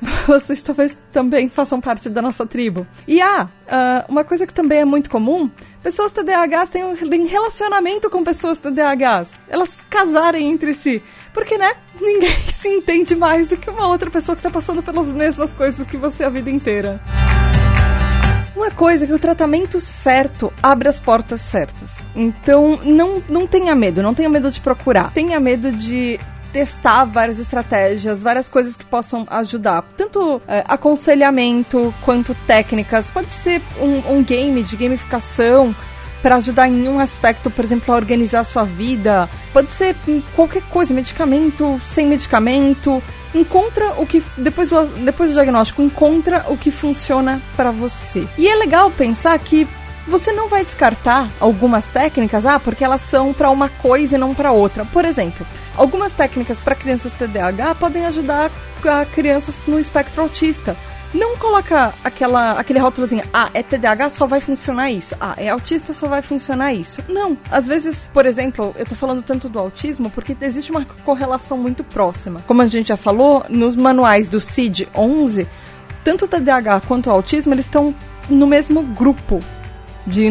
vocês 0.26 0.62
talvez 0.62 0.96
também 1.12 1.48
façam 1.48 1.80
parte 1.80 2.08
da 2.08 2.22
nossa 2.22 2.46
tribo. 2.46 2.86
E 3.06 3.20
ah, 3.20 3.48
uh, 3.66 4.10
uma 4.10 4.24
coisa 4.24 4.46
que 4.46 4.54
também 4.54 4.80
é 4.80 4.84
muito 4.84 5.10
comum: 5.10 5.50
pessoas 5.82 6.12
TDAHs 6.12 6.68
têm 6.68 6.84
um 6.84 7.26
relacionamento 7.26 8.08
com 8.08 8.24
pessoas 8.24 8.58
TDAHs. 8.58 9.40
Elas 9.48 9.70
casarem 9.88 10.50
entre 10.50 10.74
si. 10.74 11.02
Porque, 11.32 11.56
né? 11.58 11.74
Ninguém 12.00 12.32
se 12.32 12.68
entende 12.68 13.14
mais 13.14 13.46
do 13.46 13.56
que 13.56 13.68
uma 13.68 13.88
outra 13.88 14.10
pessoa 14.10 14.34
que 14.34 14.40
está 14.40 14.50
passando 14.50 14.82
pelas 14.82 15.12
mesmas 15.12 15.52
coisas 15.52 15.86
que 15.86 15.96
você 15.96 16.24
a 16.24 16.30
vida 16.30 16.50
inteira. 16.50 17.00
Uma 18.56 18.70
coisa 18.70 19.04
é 19.04 19.06
que 19.06 19.12
o 19.14 19.18
tratamento 19.18 19.80
certo 19.80 20.52
abre 20.62 20.88
as 20.88 20.98
portas 20.98 21.40
certas. 21.40 22.04
Então, 22.14 22.78
não, 22.84 23.22
não 23.28 23.46
tenha 23.46 23.74
medo, 23.74 24.02
não 24.02 24.12
tenha 24.12 24.28
medo 24.28 24.50
de 24.50 24.60
procurar. 24.60 25.12
Tenha 25.12 25.38
medo 25.40 25.70
de 25.70 26.18
testar 26.52 27.04
várias 27.04 27.38
estratégias, 27.38 28.22
várias 28.22 28.48
coisas 28.48 28.76
que 28.76 28.84
possam 28.84 29.26
ajudar. 29.30 29.82
Tanto 29.96 30.40
é, 30.46 30.64
aconselhamento 30.66 31.94
quanto 32.02 32.34
técnicas. 32.46 33.10
Pode 33.10 33.32
ser 33.32 33.62
um, 33.80 34.16
um 34.16 34.22
game 34.22 34.62
de 34.62 34.76
gamificação 34.76 35.74
para 36.22 36.36
ajudar 36.36 36.68
em 36.68 36.88
um 36.88 37.00
aspecto, 37.00 37.50
por 37.50 37.64
exemplo, 37.64 37.92
a 37.94 37.96
organizar 37.96 38.40
a 38.40 38.44
sua 38.44 38.64
vida. 38.64 39.28
Pode 39.52 39.72
ser 39.72 39.96
qualquer 40.36 40.62
coisa, 40.64 40.92
medicamento, 40.92 41.80
sem 41.84 42.06
medicamento. 42.06 43.02
Encontra 43.34 43.94
o 43.96 44.06
que 44.06 44.22
depois 44.36 44.68
do, 44.68 44.86
depois 45.04 45.30
do 45.30 45.34
diagnóstico, 45.34 45.82
encontra 45.82 46.44
o 46.48 46.56
que 46.56 46.70
funciona 46.70 47.40
para 47.56 47.70
você. 47.70 48.26
E 48.36 48.48
é 48.48 48.54
legal 48.56 48.90
pensar 48.90 49.38
que 49.38 49.66
você 50.06 50.32
não 50.32 50.48
vai 50.48 50.64
descartar 50.64 51.28
algumas 51.38 51.88
técnicas, 51.88 52.44
ah, 52.44 52.58
porque 52.58 52.84
elas 52.84 53.00
são 53.02 53.32
para 53.32 53.50
uma 53.50 53.68
coisa 53.68 54.16
e 54.16 54.18
não 54.18 54.34
para 54.34 54.50
outra. 54.50 54.84
Por 54.84 55.04
exemplo, 55.04 55.46
algumas 55.80 56.12
técnicas 56.12 56.60
para 56.60 56.74
crianças 56.74 57.12
TDAH 57.12 57.74
podem 57.76 58.04
ajudar 58.06 58.50
a 58.84 59.04
crianças 59.04 59.62
no 59.66 59.78
espectro 59.78 60.22
autista 60.22 60.76
não 61.12 61.36
coloca 61.36 61.92
aquela, 62.04 62.52
aquele 62.52 62.78
rótulozinho, 62.78 63.24
ah, 63.32 63.50
é 63.52 63.64
TDAH, 63.64 64.10
só 64.10 64.28
vai 64.28 64.40
funcionar 64.40 64.92
isso. 64.92 65.16
Ah, 65.20 65.34
é 65.36 65.48
autista, 65.48 65.92
só 65.92 66.06
vai 66.06 66.22
funcionar 66.22 66.72
isso. 66.72 67.02
Não. 67.08 67.36
Às 67.50 67.66
vezes, 67.66 68.08
por 68.12 68.26
exemplo, 68.26 68.72
eu 68.76 68.86
tô 68.86 68.94
falando 68.94 69.20
tanto 69.20 69.48
do 69.48 69.58
autismo 69.58 70.08
porque 70.08 70.36
existe 70.40 70.70
uma 70.70 70.84
correlação 71.04 71.58
muito 71.58 71.82
próxima. 71.82 72.44
Como 72.46 72.62
a 72.62 72.68
gente 72.68 72.88
já 72.88 72.96
falou, 72.96 73.44
nos 73.48 73.74
manuais 73.74 74.28
do 74.28 74.38
CID-11, 74.38 75.48
tanto 76.04 76.26
o 76.26 76.28
TDAH 76.28 76.82
quanto 76.82 77.08
o 77.08 77.12
autismo, 77.12 77.52
eles 77.54 77.66
estão 77.66 77.92
no 78.28 78.46
mesmo 78.46 78.82
grupo 78.82 79.40
de, 80.06 80.28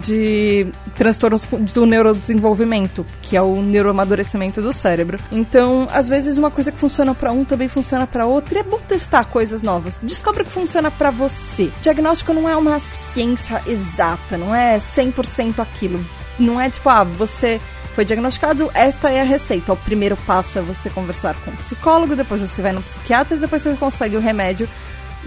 de 0.00 0.66
transtornos 0.96 1.44
do 1.74 1.86
neurodesenvolvimento, 1.86 3.06
que 3.22 3.36
é 3.36 3.42
o 3.42 3.62
neuroamadurecimento 3.62 4.60
do 4.60 4.72
cérebro. 4.72 5.18
Então, 5.30 5.86
às 5.92 6.08
vezes, 6.08 6.36
uma 6.38 6.50
coisa 6.50 6.72
que 6.72 6.78
funciona 6.78 7.14
para 7.14 7.32
um 7.32 7.44
também 7.44 7.68
funciona 7.68 8.06
para 8.06 8.26
outro, 8.26 8.54
e 8.54 8.58
é 8.58 8.62
bom 8.62 8.78
testar 8.78 9.24
coisas 9.24 9.62
novas. 9.62 10.00
Descobre 10.02 10.42
o 10.42 10.44
que 10.44 10.52
funciona 10.52 10.90
para 10.90 11.10
você. 11.10 11.70
Diagnóstico 11.82 12.32
não 12.32 12.48
é 12.48 12.56
uma 12.56 12.80
ciência 12.80 13.62
exata, 13.66 14.36
não 14.36 14.54
é 14.54 14.78
100% 14.78 15.60
aquilo. 15.60 16.04
Não 16.38 16.60
é 16.60 16.70
tipo, 16.70 16.88
ah, 16.88 17.02
você 17.02 17.60
foi 17.94 18.04
diagnosticado, 18.04 18.70
esta 18.74 19.10
é 19.10 19.20
a 19.20 19.24
receita. 19.24 19.72
O 19.72 19.76
primeiro 19.76 20.16
passo 20.18 20.56
é 20.56 20.62
você 20.62 20.88
conversar 20.88 21.34
com 21.44 21.50
o 21.50 21.56
psicólogo, 21.56 22.14
depois 22.14 22.40
você 22.40 22.62
vai 22.62 22.70
no 22.70 22.80
psiquiatra 22.80 23.36
e 23.36 23.40
depois 23.40 23.60
você 23.60 23.74
consegue 23.74 24.16
o 24.16 24.20
remédio 24.20 24.68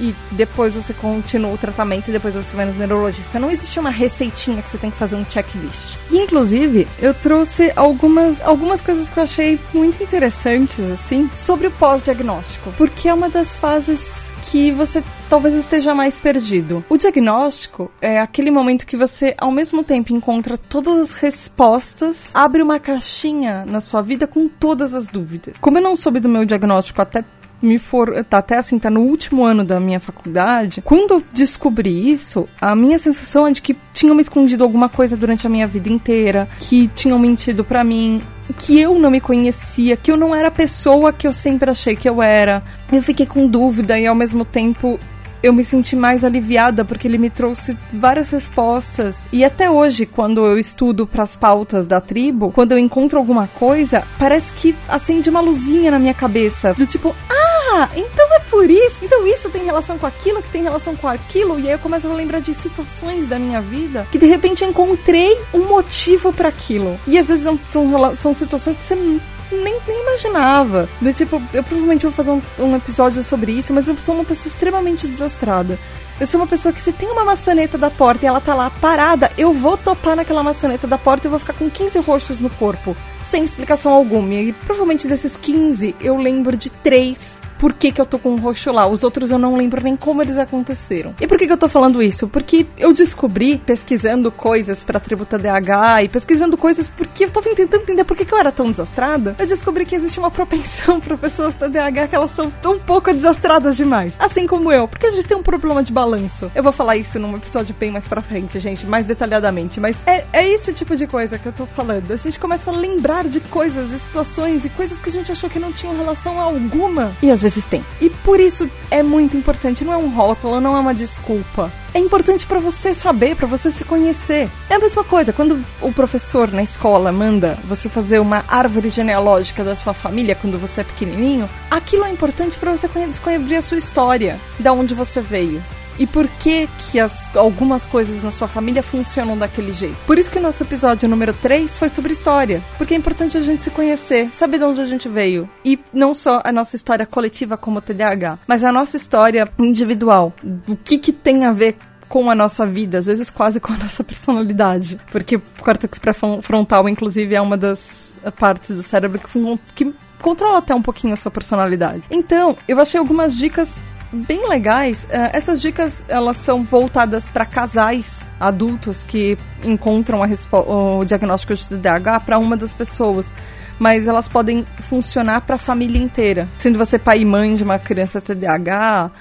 e 0.02 0.16
depois 0.32 0.74
você 0.74 0.94
continua 0.94 1.54
o 1.54 1.58
tratamento 1.58 2.10
e 2.10 2.12
depois 2.12 2.34
você 2.34 2.56
vai 2.56 2.66
no 2.66 2.74
neurologista. 2.74 3.40
Não 3.40 3.52
existe 3.52 3.80
uma 3.80 3.92
receitinha 3.92 4.62
que 4.62 4.70
você 4.70 4.78
tem 4.78 4.90
que 4.90 4.98
fazer 4.98 5.16
um 5.16 5.24
checklist. 5.24 5.98
Inclusive, 6.12 6.88
eu 7.00 7.14
trouxe 7.14 7.72
algumas, 7.76 8.42
algumas 8.42 8.82
coisas 8.82 9.10
que 9.10 9.20
eu 9.20 9.24
achei 9.24 9.60
muito 9.74 10.02
interessantes, 10.02 10.80
assim, 10.92 11.30
sobre 11.36 11.68
o 11.68 11.72
pós-diagnóstico. 11.72 12.74
Porque 12.78 13.08
é 13.08 13.14
uma 13.14 13.30
das 13.30 13.58
fases 13.58 14.34
que 14.50 14.72
você 14.72 15.04
talvez 15.30 15.54
esteja 15.54 15.94
mais 15.94 16.20
perdido. 16.20 16.84
O 16.90 16.98
diagnóstico 16.98 17.92
é 18.02 18.20
aquele 18.20 18.50
momento 18.50 18.86
que 18.86 18.98
você, 18.98 19.36
ao 19.38 19.52
mesmo 19.52 19.84
tempo, 19.84 20.12
encontra 20.12 20.58
todas 20.58 21.00
as 21.00 21.14
respostas, 21.14 22.32
abre 22.34 22.62
uma 22.62 22.80
caixinha 22.80 23.64
na 23.66 23.80
sua 23.80 24.02
vida 24.02 24.26
com 24.26 24.48
todas 24.48 24.94
as 24.94 25.08
dúvidas. 25.08 25.54
Como 25.62 25.78
eu 25.78 25.82
não 25.82 25.96
soube 25.96 26.20
do 26.20 26.28
meu 26.28 26.44
diagnóstico 26.44 27.02
até 27.02 27.24
me 27.62 27.78
for, 27.78 28.24
tá 28.26 28.40
até 28.40 28.58
assim, 28.58 28.80
tá 28.80 28.90
no 28.90 29.02
último 29.02 29.44
ano 29.44 29.64
da 29.64 29.80
minha 29.80 30.00
faculdade, 30.00 30.82
quando 30.82 31.16
eu 31.16 31.24
descobri 31.34 32.10
isso, 32.10 32.48
a 32.60 32.76
minha 32.76 32.98
sensação 32.98 33.48
é 33.48 33.52
de 33.52 33.62
que 33.62 33.78
tinham 33.94 34.16
me 34.16 34.22
escondido 34.22 34.64
alguma 34.64 34.90
coisa 34.90 35.16
durante 35.16 35.46
a 35.46 35.50
minha 35.50 35.68
vida 35.68 35.90
inteira, 35.90 36.50
que 36.60 36.88
tinham 36.88 37.20
mentido 37.20 37.64
para 37.64 37.84
mim, 37.84 38.22
que 38.58 38.80
eu 38.80 38.98
não 38.98 39.12
me 39.12 39.22
conhecia, 39.22 39.96
que 39.96 40.12
eu 40.12 40.18
não 40.18 40.34
era 40.34 40.48
a 40.48 40.52
pessoa 40.52 41.14
que 41.14 41.28
eu 41.28 41.34
sempre 41.34 41.70
achei 41.70 41.96
que 41.96 42.10
eu 42.10 42.22
era. 42.22 42.64
Eu 42.92 43.02
fiquei 43.02 43.26
com 43.26 43.48
dúvida 43.48 43.98
e 43.98 44.06
ao 44.06 44.16
mesmo 44.16 44.44
tempo 44.44 45.00
eu 45.44 45.52
me 45.52 45.64
senti 45.64 45.96
mais 45.96 46.24
aliviada 46.24 46.86
porque 46.86 47.08
ele 47.08 47.18
me 47.18 47.30
trouxe 47.30 47.78
várias 47.94 48.30
respostas. 48.30 49.26
E 49.32 49.44
até 49.44 49.70
hoje, 49.70 50.06
quando 50.06 50.46
eu 50.46 50.58
estudo 50.58 51.08
para 51.08 51.24
as 51.24 51.36
pautas 51.36 51.88
da 51.88 52.00
tribo, 52.00 52.52
quando 52.52 52.74
eu 52.74 52.78
encontro 52.78 53.18
alguma 53.18 53.48
coisa, 53.48 54.04
parece 54.20 54.54
que 54.54 54.76
acende 54.88 55.30
uma 55.30 55.42
luzinha 55.42 55.92
na 55.92 56.00
minha 56.00 56.14
cabeça. 56.14 56.74
Do 56.74 56.86
tipo, 56.86 57.16
ah, 57.30 57.51
então 57.96 58.34
é 58.34 58.40
por 58.40 58.70
isso. 58.70 58.98
Então 59.02 59.26
isso 59.26 59.50
tem 59.50 59.64
relação 59.64 59.98
com 59.98 60.06
aquilo, 60.06 60.42
que 60.42 60.50
tem 60.50 60.64
relação 60.64 60.96
com 60.96 61.08
aquilo. 61.08 61.60
E 61.60 61.68
aí 61.68 61.74
eu 61.74 61.80
começo 61.80 62.08
a 62.08 62.14
lembrar 62.14 62.40
de 62.40 62.54
situações 62.54 63.28
da 63.28 63.40
minha 63.40 63.62
vida 63.62 64.08
que 64.12 64.18
de 64.18 64.26
repente 64.26 64.64
encontrei 64.64 65.38
um 65.54 65.66
motivo 65.66 66.34
para 66.34 66.50
aquilo. 66.50 67.00
E 67.08 67.18
às 67.18 67.28
vezes 67.28 67.44
são, 67.44 67.60
são, 67.70 68.16
são 68.16 68.34
situações 68.34 68.76
que 68.76 68.84
você 68.84 68.96
nem, 68.96 69.22
nem 69.52 70.02
imaginava. 70.02 70.88
Do 71.00 71.14
tipo, 71.14 71.42
eu 71.54 71.64
provavelmente 71.64 72.04
vou 72.04 72.12
fazer 72.12 72.32
um, 72.32 72.42
um 72.60 72.76
episódio 72.76 73.24
sobre 73.24 73.52
isso, 73.52 73.74
mas 73.74 73.88
eu 73.88 73.96
sou 74.04 74.16
uma 74.16 74.26
pessoa 74.26 74.52
extremamente 74.52 75.08
desastrada. 75.08 75.78
Eu 76.20 76.28
sou 76.28 76.40
uma 76.40 76.46
pessoa 76.46 76.72
que 76.72 76.82
se 76.82 76.92
tem 76.92 77.10
uma 77.10 77.24
maçaneta 77.24 77.80
da 77.80 77.90
porta 77.90 78.26
e 78.26 78.28
ela 78.28 78.40
tá 78.40 78.54
lá 78.54 78.70
parada, 78.70 79.32
eu 79.38 79.54
vou 79.54 79.76
topar 79.76 80.16
naquela 80.16 80.44
maçaneta 80.44 80.86
da 80.86 80.98
porta 80.98 81.28
e 81.28 81.30
vou 81.30 81.40
ficar 81.40 81.54
com 81.54 81.68
15 81.68 81.98
roxos 82.00 82.40
no 82.40 82.50
corpo, 82.50 82.96
sem 83.24 83.44
explicação 83.44 83.92
alguma. 83.92 84.36
E 84.36 84.54
provavelmente 84.54 85.08
desses 85.08 85.36
15, 85.36 85.96
eu 86.00 86.18
lembro 86.18 86.56
de 86.56 86.70
3 86.70 87.42
por 87.62 87.74
que, 87.74 87.92
que 87.92 88.02
eu 88.02 88.08
tô 88.08 88.18
com 88.18 88.32
um 88.32 88.40
roxo 88.40 88.72
lá. 88.72 88.88
Os 88.88 89.04
outros 89.04 89.30
eu 89.30 89.38
não 89.38 89.56
lembro 89.56 89.84
nem 89.84 89.96
como 89.96 90.20
eles 90.20 90.36
aconteceram. 90.36 91.14
E 91.22 91.28
por 91.28 91.38
que, 91.38 91.46
que 91.46 91.54
eu 91.54 91.58
tô 91.58 91.70
falando 91.70 92.02
isso? 92.02 92.28
Porque 92.28 92.66
eu 92.76 92.92
descobri, 92.92 93.60
pesquisando 93.60 94.32
coisas 94.32 94.84
pra 94.84 95.00
tributa 95.00 95.38
DH 95.38 96.02
e 96.04 96.10
pesquisando 96.10 96.58
coisas 96.58 96.90
porque 96.90 97.26
eu 97.26 97.30
tava 97.30 97.54
tentando 97.54 97.84
entender 97.84 98.04
por 98.04 98.18
que, 98.18 98.26
que 98.26 98.34
eu 98.34 98.40
era 98.40 98.52
tão 98.52 98.72
desastrada, 98.72 99.36
eu 99.38 99.46
descobri 99.46 99.86
que 99.86 99.94
existe 99.94 100.18
uma 100.18 100.32
propensão 100.32 100.98
para 101.00 101.16
pessoas 101.16 101.54
da 101.54 101.68
DH 101.68 102.10
que 102.10 102.16
elas 102.16 102.32
são 102.32 102.50
tão 102.50 102.80
pouco 102.80 103.14
desastradas 103.14 103.78
demais. 103.78 104.14
Assim 104.18 104.48
como 104.48 104.72
eu, 104.72 104.88
porque 104.88 105.06
a 105.06 105.12
gente 105.12 105.28
tem 105.28 105.38
um 105.38 105.44
problema 105.44 105.84
de 105.84 105.94
balanço. 105.94 106.52
Eu 106.56 106.64
vou 106.64 106.72
falar 106.72 106.98
isso 106.98 107.20
num 107.20 107.36
episódio 107.36 107.76
bem 107.80 107.92
mais 107.92 108.08
pra 108.08 108.24
frente, 108.24 108.60
gente, 108.60 108.88
mais 108.88 109.06
detalhadamente, 109.06 109.80
mas 109.80 109.98
é, 110.08 110.26
é 110.34 110.50
esse 110.50 110.74
tipo 110.74 110.96
de 110.96 111.06
coisa 111.06 111.38
que 111.38 111.46
eu 111.46 111.54
tô 111.54 111.68
falando. 111.68 112.12
A 112.12 112.18
gente 112.18 112.40
começa 112.40 112.72
a 112.72 112.74
lembrar 112.74 113.26
de 113.26 113.40
coisas 113.40 113.92
e 113.92 114.00
situações 114.00 114.66
e 114.66 114.70
coisas 114.70 115.00
que 115.00 115.10
a 115.10 115.14
gente 115.14 115.32
achou 115.32 115.48
que 115.48 115.60
não 115.60 115.72
tinham 115.72 115.96
relação 115.96 116.40
alguma. 116.40 117.12
E 117.22 117.30
às 117.30 117.40
vezes 117.40 117.51
E 118.00 118.10
por 118.10 118.40
isso 118.40 118.70
é 118.90 119.04
muito 119.04 119.36
importante, 119.36 119.84
não 119.84 119.94
é 119.94 119.98
um 119.98 120.10
rótulo, 120.10 120.60
não 120.60 120.76
é 120.76 120.80
uma 120.80 120.94
desculpa. 120.94 121.72
É 121.94 122.00
importante 122.00 122.46
para 122.46 122.60
você 122.60 122.94
saber, 122.94 123.36
para 123.36 123.48
você 123.48 123.70
se 123.70 123.84
conhecer. 123.84 124.50
É 124.70 124.76
a 124.76 124.80
mesma 124.80 125.04
coisa, 125.04 125.34
quando 125.34 125.62
o 125.82 125.92
professor 125.92 126.52
na 126.52 126.64
escola 126.64 127.12
manda 127.12 127.58
você 127.66 127.90
fazer 127.90 128.20
uma 128.20 128.46
árvore 128.48 128.90
genealógica 128.90 129.64
da 129.64 129.76
sua 129.76 129.94
família 129.94 130.36
quando 130.36 130.58
você 130.58 130.82
é 130.82 130.84
pequenininho, 130.86 131.50
aquilo 131.70 132.06
é 132.06 132.10
importante 132.10 132.58
para 132.58 132.72
você 132.72 132.88
descobrir 132.88 133.56
a 133.56 133.62
sua 133.62 133.78
história, 133.78 134.40
da 134.60 134.72
onde 134.72 134.94
você 134.94 135.20
veio 135.20 135.62
e 136.02 136.08
por 136.08 136.28
que 136.28 136.68
que 136.90 137.00
as, 137.00 137.34
algumas 137.36 137.86
coisas 137.86 138.24
na 138.24 138.32
sua 138.32 138.48
família 138.48 138.82
funcionam 138.82 139.38
daquele 139.38 139.72
jeito. 139.72 139.96
Por 140.08 140.18
isso 140.18 140.32
que 140.32 140.40
nosso 140.40 140.64
episódio 140.64 141.08
número 141.08 141.32
3 141.32 141.78
foi 141.78 141.90
sobre 141.90 142.12
história, 142.12 142.60
porque 142.76 142.96
é 142.96 142.98
importante 142.98 143.38
a 143.38 143.42
gente 143.42 143.62
se 143.62 143.70
conhecer, 143.70 144.34
saber 144.34 144.58
de 144.58 144.66
onde 144.66 144.82
a 144.82 144.86
gente 144.86 145.08
veio 145.08 145.48
e 145.64 145.80
não 145.94 146.16
só 146.16 146.42
a 146.44 146.52
nossa 146.52 146.76
história 146.76 147.06
coletiva 147.06 147.56
como 147.56 147.80
TDAH, 147.80 148.40
mas 148.48 148.64
a 148.64 148.72
nossa 148.72 148.98
história 148.98 149.48
individual. 149.60 150.34
O 150.68 150.76
que 150.76 150.98
que 150.98 151.14
tem 151.14 151.46
a 151.46 151.52
ver 151.52 151.78
com 152.10 152.32
a 152.32 152.36
nossa 152.36 152.66
vida, 152.66 152.98
às 152.98 153.06
vezes 153.06 153.30
quase 153.30 153.60
com 153.60 153.72
a 153.72 153.78
nossa 153.78 154.04
personalidade. 154.04 155.00
Porque 155.12 155.36
o 155.36 155.44
córtex 155.62 156.00
pré-frontal, 156.00 156.90
inclusive, 156.90 157.36
é 157.36 157.40
uma 157.40 157.56
das 157.56 158.18
partes 158.40 158.76
do 158.76 158.82
cérebro 158.82 159.20
que, 159.20 159.60
que 159.76 159.96
controla 160.20 160.58
até 160.58 160.74
um 160.74 160.82
pouquinho 160.82 161.14
a 161.14 161.16
sua 161.16 161.32
personalidade. 161.32 162.04
Então, 162.10 162.58
eu 162.68 162.80
achei 162.80 163.00
algumas 163.00 163.38
dicas 163.38 163.80
bem 164.12 164.48
legais. 164.48 165.06
Uh, 165.06 165.30
essas 165.34 165.62
dicas 165.62 166.04
elas 166.08 166.38
são 166.38 166.64
voltadas 166.64 167.30
para 167.30 167.46
casais 167.46 168.28
adultos 168.40 169.04
que 169.04 169.38
encontram 169.64 170.22
o 170.68 171.06
diagnóstico 171.06 171.56
de 171.56 171.68
TDAH 171.70 172.22
para 172.22 172.38
uma 172.38 172.58
das 172.58 172.74
pessoas. 172.74 173.32
Mas 173.80 174.08
elas 174.08 174.28
podem 174.28 174.66
funcionar 174.82 175.42
para 175.42 175.56
a 175.56 175.60
família 175.60 176.02
inteira. 176.02 176.48
Sendo 176.60 176.78
você 176.78 177.00
pai 177.00 177.22
e 177.22 177.26
mãe 177.26 177.56
de 177.56 177.64
uma 177.64 177.80
criança 177.80 178.22
TDAH, 178.22 179.12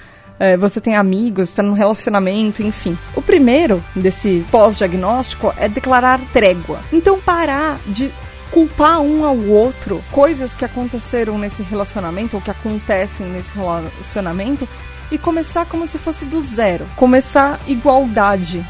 é, 0.41 0.57
você 0.57 0.81
tem 0.81 0.95
amigos, 0.95 1.49
está 1.49 1.61
num 1.61 1.73
relacionamento, 1.73 2.63
enfim. 2.63 2.97
O 3.15 3.21
primeiro 3.21 3.83
desse 3.95 4.43
pós-diagnóstico 4.49 5.53
é 5.55 5.69
declarar 5.69 6.19
trégua. 6.33 6.79
Então, 6.91 7.21
parar 7.21 7.79
de 7.85 8.11
culpar 8.51 8.99
um 8.99 9.23
ao 9.23 9.37
outro 9.37 10.03
coisas 10.11 10.53
que 10.53 10.65
aconteceram 10.65 11.37
nesse 11.37 11.63
relacionamento 11.63 12.35
ou 12.35 12.41
que 12.41 12.51
acontecem 12.51 13.25
nesse 13.27 13.51
relacionamento 13.57 14.67
e 15.09 15.17
começar 15.17 15.65
como 15.65 15.87
se 15.87 15.97
fosse 15.97 16.25
do 16.25 16.39
zero. 16.41 16.85
Começar 16.95 17.59
igualdade 17.67 18.65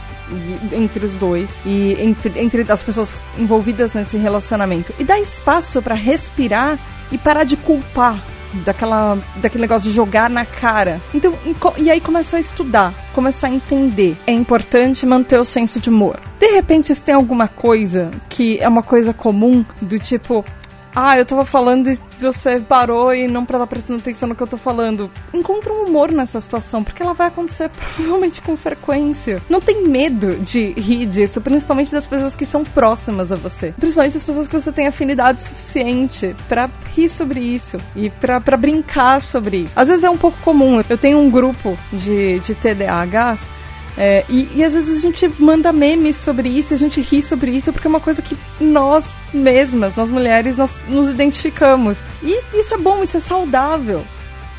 entre 0.72 1.06
os 1.06 1.14
dois 1.14 1.50
e 1.66 1.94
entre, 2.00 2.40
entre 2.40 2.72
as 2.72 2.82
pessoas 2.82 3.14
envolvidas 3.38 3.94
nesse 3.94 4.18
relacionamento. 4.18 4.94
E 5.00 5.04
dar 5.04 5.20
espaço 5.20 5.82
para 5.82 5.96
respirar 5.96 6.80
e 7.12 7.18
parar 7.18 7.44
de 7.44 7.58
culpar 7.58 8.18
daquela, 8.66 9.18
daquele 9.38 9.62
negócio 9.62 9.90
de 9.90 9.96
jogar 9.96 10.30
na 10.30 10.46
cara. 10.46 11.02
Então, 11.14 11.34
e 11.78 11.90
aí 11.90 12.00
começar 12.00 12.38
a 12.38 12.40
estudar, 12.40 12.94
começar 13.14 13.48
a 13.48 13.52
entender. 13.52 14.16
É 14.28 14.32
importante 14.32 15.06
manter 15.06 15.40
o 15.40 15.46
senso 15.46 15.80
de 15.80 15.90
humor. 15.90 16.20
De 16.40 16.48
repente, 16.48 16.94
se 16.94 17.04
tem 17.04 17.16
alguma 17.16 17.48
coisa 17.48 18.12
que 18.30 18.60
é 18.60 18.68
uma 18.68 18.84
coisa 18.84 19.14
comum, 19.14 19.64
do 19.82 20.00
tipo, 20.00 20.44
ah, 20.96 21.18
eu 21.18 21.26
tava 21.26 21.46
falando 21.46 21.90
e 21.90 21.98
você 22.20 22.60
parou 22.60 23.14
e 23.14 23.28
não 23.28 23.46
tá 23.46 23.66
prestando 23.66 24.00
atenção 24.00 24.30
no 24.30 24.36
que 24.36 24.44
eu 24.44 24.48
tô 24.48 24.58
falando. 24.58 25.10
Encontra 25.34 25.72
um 25.72 25.86
humor 25.86 26.12
nessa 26.12 26.40
situação, 26.42 26.84
porque 26.84 27.02
ela 27.02 27.14
vai 27.14 27.28
acontecer 27.28 27.70
provavelmente 27.96 28.42
com 28.42 28.58
frequência. 28.58 29.42
Não 29.50 29.62
tem 29.62 29.88
medo 29.88 30.36
de 30.36 30.74
rir 30.74 31.06
disso, 31.06 31.42
principalmente 31.42 31.92
das 31.92 32.08
pessoas 32.08 32.36
que 32.36 32.46
são 32.46 32.64
próximas 32.64 33.32
a 33.32 33.36
você. 33.36 33.74
Principalmente 33.80 34.14
das 34.14 34.24
pessoas 34.24 34.48
que 34.48 34.60
você 34.60 34.72
tem 34.72 34.88
afinidade 34.88 35.44
suficiente 35.44 36.36
para 36.48 36.70
rir 36.96 37.10
sobre 37.10 37.40
isso 37.40 37.78
e 37.96 38.10
para 38.10 38.58
brincar 38.58 39.22
sobre. 39.22 39.70
Às 39.76 39.88
vezes 39.88 40.04
é 40.04 40.10
um 40.10 40.18
pouco 40.18 40.38
comum. 40.42 40.82
Eu 40.90 40.98
tenho 40.98 41.20
um 41.20 41.30
grupo 41.30 41.78
de, 41.92 42.40
de 42.40 42.56
TDAHs 42.56 43.61
é, 43.98 44.24
e, 44.30 44.50
e, 44.56 44.64
às 44.64 44.74
vezes 44.74 44.98
a 44.98 45.02
gente 45.02 45.30
manda 45.38 45.72
memes 45.74 46.16
sobre 46.16 46.50
isso, 46.50 46.74
a 46.74 46.78
gente 46.78 47.02
ri 47.02 47.22
sobre 47.22 47.52
isso, 47.52 47.74
porque 47.74 47.88
é 47.88 47.90
uma 47.90 48.00
coisa 48.00 48.22
que 48.22 48.38
nós 48.60 49.16
mesmas, 49.34 49.96
nós 49.96 50.10
mulheres, 50.10 50.56
nós 50.56 50.82
nos 50.88 51.10
identificamos. 51.10 51.98
E 52.24 52.42
isso 52.54 52.74
é 52.74 52.78
bom, 52.78 53.04
isso 53.04 53.18
é 53.18 53.20
saudável. 53.20 54.04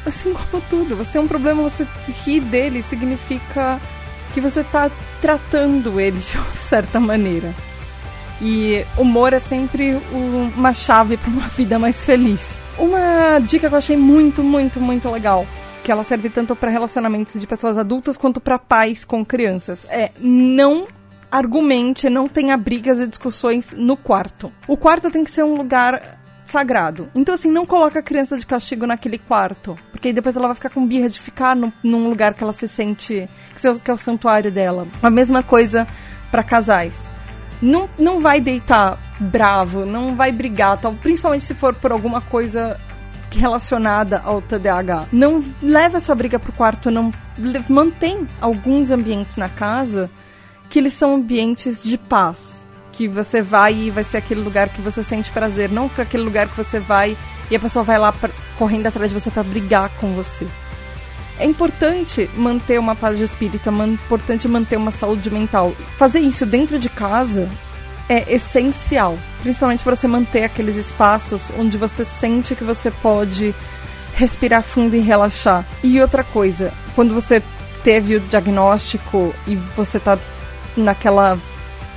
Assim 0.05 0.35
como 0.35 0.63
tudo, 0.69 0.97
você 0.97 1.13
tem 1.13 1.21
um 1.21 1.29
problema, 1.29 1.63
você 1.63 1.87
rir 2.25 2.41
dele 2.41 2.83
significa 2.83 3.81
que 4.35 4.41
você 4.41 4.61
está 4.61 4.91
tratando 5.21 6.01
ele 6.01 6.19
de 6.19 6.37
uma 6.37 6.57
certa 6.61 7.01
maneira. 7.01 7.55
E 8.41 8.85
humor 8.99 9.33
é 9.33 9.39
sempre 9.39 9.97
uma 10.57 10.75
chave 10.75 11.17
para 11.17 11.31
uma 11.31 11.49
vida 11.49 11.79
mais 11.79 12.05
feliz. 12.05 12.59
Uma 12.77 13.39
dica 13.39 13.69
que 13.69 13.75
eu 13.75 13.79
achei 13.79 13.97
muito, 13.97 14.43
muito, 14.43 14.81
muito 14.81 15.09
legal 15.09 15.47
que 15.83 15.91
ela 15.91 16.05
serve 16.05 16.31
tanto 16.31 16.55
para 16.55 16.71
relacionamentos 16.71 17.39
de 17.39 17.47
pessoas 17.47 17.77
adultas 17.77 18.17
quanto 18.17 18.41
para 18.41 18.59
pais 18.59 19.05
com 19.05 19.25
crianças. 19.25 19.87
É 19.91 20.11
não 20.19 20.87
argumente, 21.31 22.11
não 22.11 22.29
tenha 22.29 22.57
brigas 22.57 22.99
e 22.99 23.07
discussões 23.07 23.73
no 23.73 23.97
quarto. 23.97 24.53
O 24.69 24.77
quarto 24.77 25.11
tem 25.11 25.25
que 25.25 25.31
ser 25.31 25.43
um 25.43 25.55
lugar 25.55 26.19
sagrado. 26.45 27.11
Então, 27.15 27.35
assim, 27.35 27.51
não 27.51 27.65
coloca 27.65 27.99
a 27.99 28.03
criança 28.03 28.39
de 28.39 28.45
castigo 28.45 28.87
naquele 28.87 29.19
quarto. 29.19 29.77
Porque 29.91 30.13
depois 30.13 30.37
ela 30.37 30.49
vai 30.49 30.55
ficar 30.55 30.71
com 30.71 30.87
birra 30.87 31.09
de 31.09 31.19
ficar 31.19 31.57
no, 31.57 31.73
num 31.83 32.09
lugar 32.09 32.35
que 32.35 32.45
ela 32.45 32.53
se 32.53 32.69
sente. 32.69 33.29
que 33.57 33.91
é 33.91 33.95
o 33.95 33.99
santuário 33.99 34.53
dela. 34.53 34.87
A 35.03 35.09
mesma 35.09 35.43
coisa 35.43 35.87
para 36.31 36.43
casais. 36.43 37.09
Não, 37.61 37.89
não 37.99 38.21
vai 38.21 38.41
deitar 38.41 38.99
bravo, 39.21 39.87
não 39.87 40.17
vai 40.17 40.33
brigar, 40.33 40.81
tal, 40.81 40.95
principalmente 40.95 41.45
se 41.45 41.55
for 41.55 41.73
por 41.73 41.93
alguma 41.93 42.21
coisa 42.21 42.79
relacionada 43.39 44.21
ao 44.21 44.41
TDAH. 44.41 45.09
Não 45.13 45.45
leva 45.63 45.99
essa 45.99 46.15
briga 46.15 46.39
pro 46.39 46.53
quarto, 46.53 46.91
não 46.91 47.11
mantém 47.69 48.27
alguns 48.41 48.91
ambientes 48.91 49.37
na 49.37 49.49
casa 49.49 50.11
que 50.69 50.79
eles 50.79 50.95
são 50.95 51.17
ambientes 51.17 51.83
de 51.83 51.99
paz, 51.99 52.65
que 52.93 53.07
você 53.07 53.43
vai 53.43 53.75
e 53.75 53.91
vai 53.91 54.05
ser 54.05 54.19
aquele 54.19 54.41
lugar 54.41 54.69
que 54.69 54.81
você 54.81 55.03
sente 55.03 55.31
prazer, 55.31 55.71
não 55.71 55.91
aquele 55.99 56.23
lugar 56.23 56.49
que 56.49 56.57
você 56.57 56.81
vai 56.81 57.17
e 57.51 57.57
a 57.57 57.61
pessoa 57.61 57.83
vai 57.83 57.99
lá 57.99 58.11
pra, 58.13 58.31
correndo 58.59 58.87
atrás 58.87 59.13
de 59.13 59.21
você 59.21 59.31
para 59.31 59.43
brigar 59.43 59.91
com 60.01 60.15
você. 60.15 60.47
É 61.39 61.45
importante 61.45 62.31
manter 62.37 62.79
uma 62.79 62.95
paz 62.95 63.19
de 63.19 63.25
espírito, 63.25 63.69
é 63.69 63.87
importante 63.87 64.47
manter 64.47 64.77
uma 64.77 64.91
saúde 64.91 65.31
mental. 65.31 65.73
Fazer 65.99 66.21
isso 66.21 66.47
dentro 66.47 66.79
de 66.79 66.89
casa 66.89 67.51
é 68.09 68.33
essencial, 68.33 69.19
principalmente 69.43 69.83
para 69.83 69.95
você 69.95 70.09
manter 70.09 70.45
aqueles 70.45 70.77
espaços 70.77 71.51
onde 71.59 71.79
você 71.79 72.05
sente 72.05 72.55
que 72.55 72.65
você 72.65 72.91
pode 72.91 73.55
respirar 74.15 74.63
fundo 74.63 74.95
e 74.95 75.01
relaxar. 75.01 75.65
E 75.83 76.01
outra 76.01 76.23
coisa, 76.23 76.73
quando 76.95 77.15
você 77.15 77.43
teve 77.83 78.17
o 78.17 78.21
diagnóstico 78.21 79.35
e 79.47 79.57
você 79.77 79.99
tá 79.99 80.19
naquela 80.77 81.39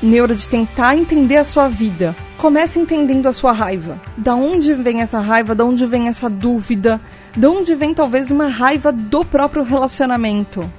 neura 0.01 0.35
de 0.35 0.49
tentar 0.49 0.95
entender 0.95 1.37
a 1.37 1.43
sua 1.43 1.67
vida, 1.67 2.15
comece 2.37 2.79
entendendo 2.79 3.27
a 3.27 3.33
sua 3.33 3.51
raiva. 3.51 3.99
Da 4.17 4.35
onde 4.35 4.73
vem 4.73 5.01
essa 5.01 5.19
raiva? 5.19 5.55
Da 5.55 5.65
onde 5.65 5.85
vem 5.85 6.07
essa 6.07 6.29
dúvida? 6.29 6.99
Da 7.35 7.49
onde 7.49 7.75
vem 7.75 7.93
talvez 7.93 8.31
uma 8.31 8.47
raiva 8.47 8.91
do 8.91 9.23
próprio 9.23 9.63
relacionamento 9.63 10.69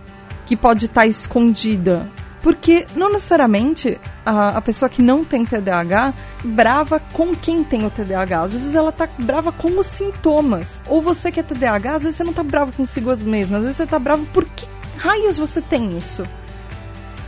que 0.44 0.56
pode 0.56 0.86
estar 0.86 1.02
tá 1.02 1.06
escondida? 1.06 2.08
Porque 2.46 2.87
não 2.94 3.12
necessariamente 3.12 3.98
a, 4.24 4.50
a, 4.50 4.62
pessoa 4.62 4.88
que 4.88 5.02
não 5.02 5.24
tem 5.24 5.44
TDAH 5.44 6.14
brava 6.44 7.00
com 7.00 7.35
quem 7.35 7.64
tem 7.64 7.85
o 7.85 7.90
TDAH. 7.90 8.42
Às 8.42 8.52
vezes 8.52 8.72
ela 8.72 8.92
tá 8.92 9.09
brava 9.18 9.50
com 9.50 9.76
os 9.80 9.88
sintomas. 9.88 10.80
Ou 10.87 11.02
você 11.02 11.32
que 11.32 11.40
é 11.40 11.42
TDAH, 11.42 11.96
às 11.96 12.02
vezes 12.04 12.18
você 12.18 12.22
não 12.22 12.32
tá 12.32 12.44
bravo 12.44 12.70
consigo 12.70 13.12
mesmo. 13.24 13.56
Às 13.56 13.62
vezes 13.62 13.76
você 13.78 13.85
tá 13.85 13.98
bravo 13.98 14.24
por 14.26 14.44
que 14.44 14.64
raios 14.96 15.37
você 15.37 15.61
tem 15.61 15.98
isso. 15.98 16.22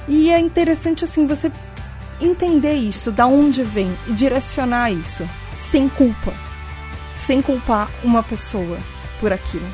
E 0.07 0.31
é 0.31 0.38
interessante 0.38 1.02
assim 1.04 1.26
você 1.26 1.50
entender 2.20 2.74
isso, 2.74 3.11
da 3.11 3.26
onde 3.26 3.64
vem 3.64 3.92
e 4.07 4.12
direcionar 4.12 4.92
isso 4.92 5.28
sem 5.68 5.88
culpa. 5.88 6.33
Sem 7.16 7.42
culpar 7.42 7.90
uma 8.04 8.22
pessoa 8.22 8.78
por 9.18 9.33
aquilo. 9.33 9.66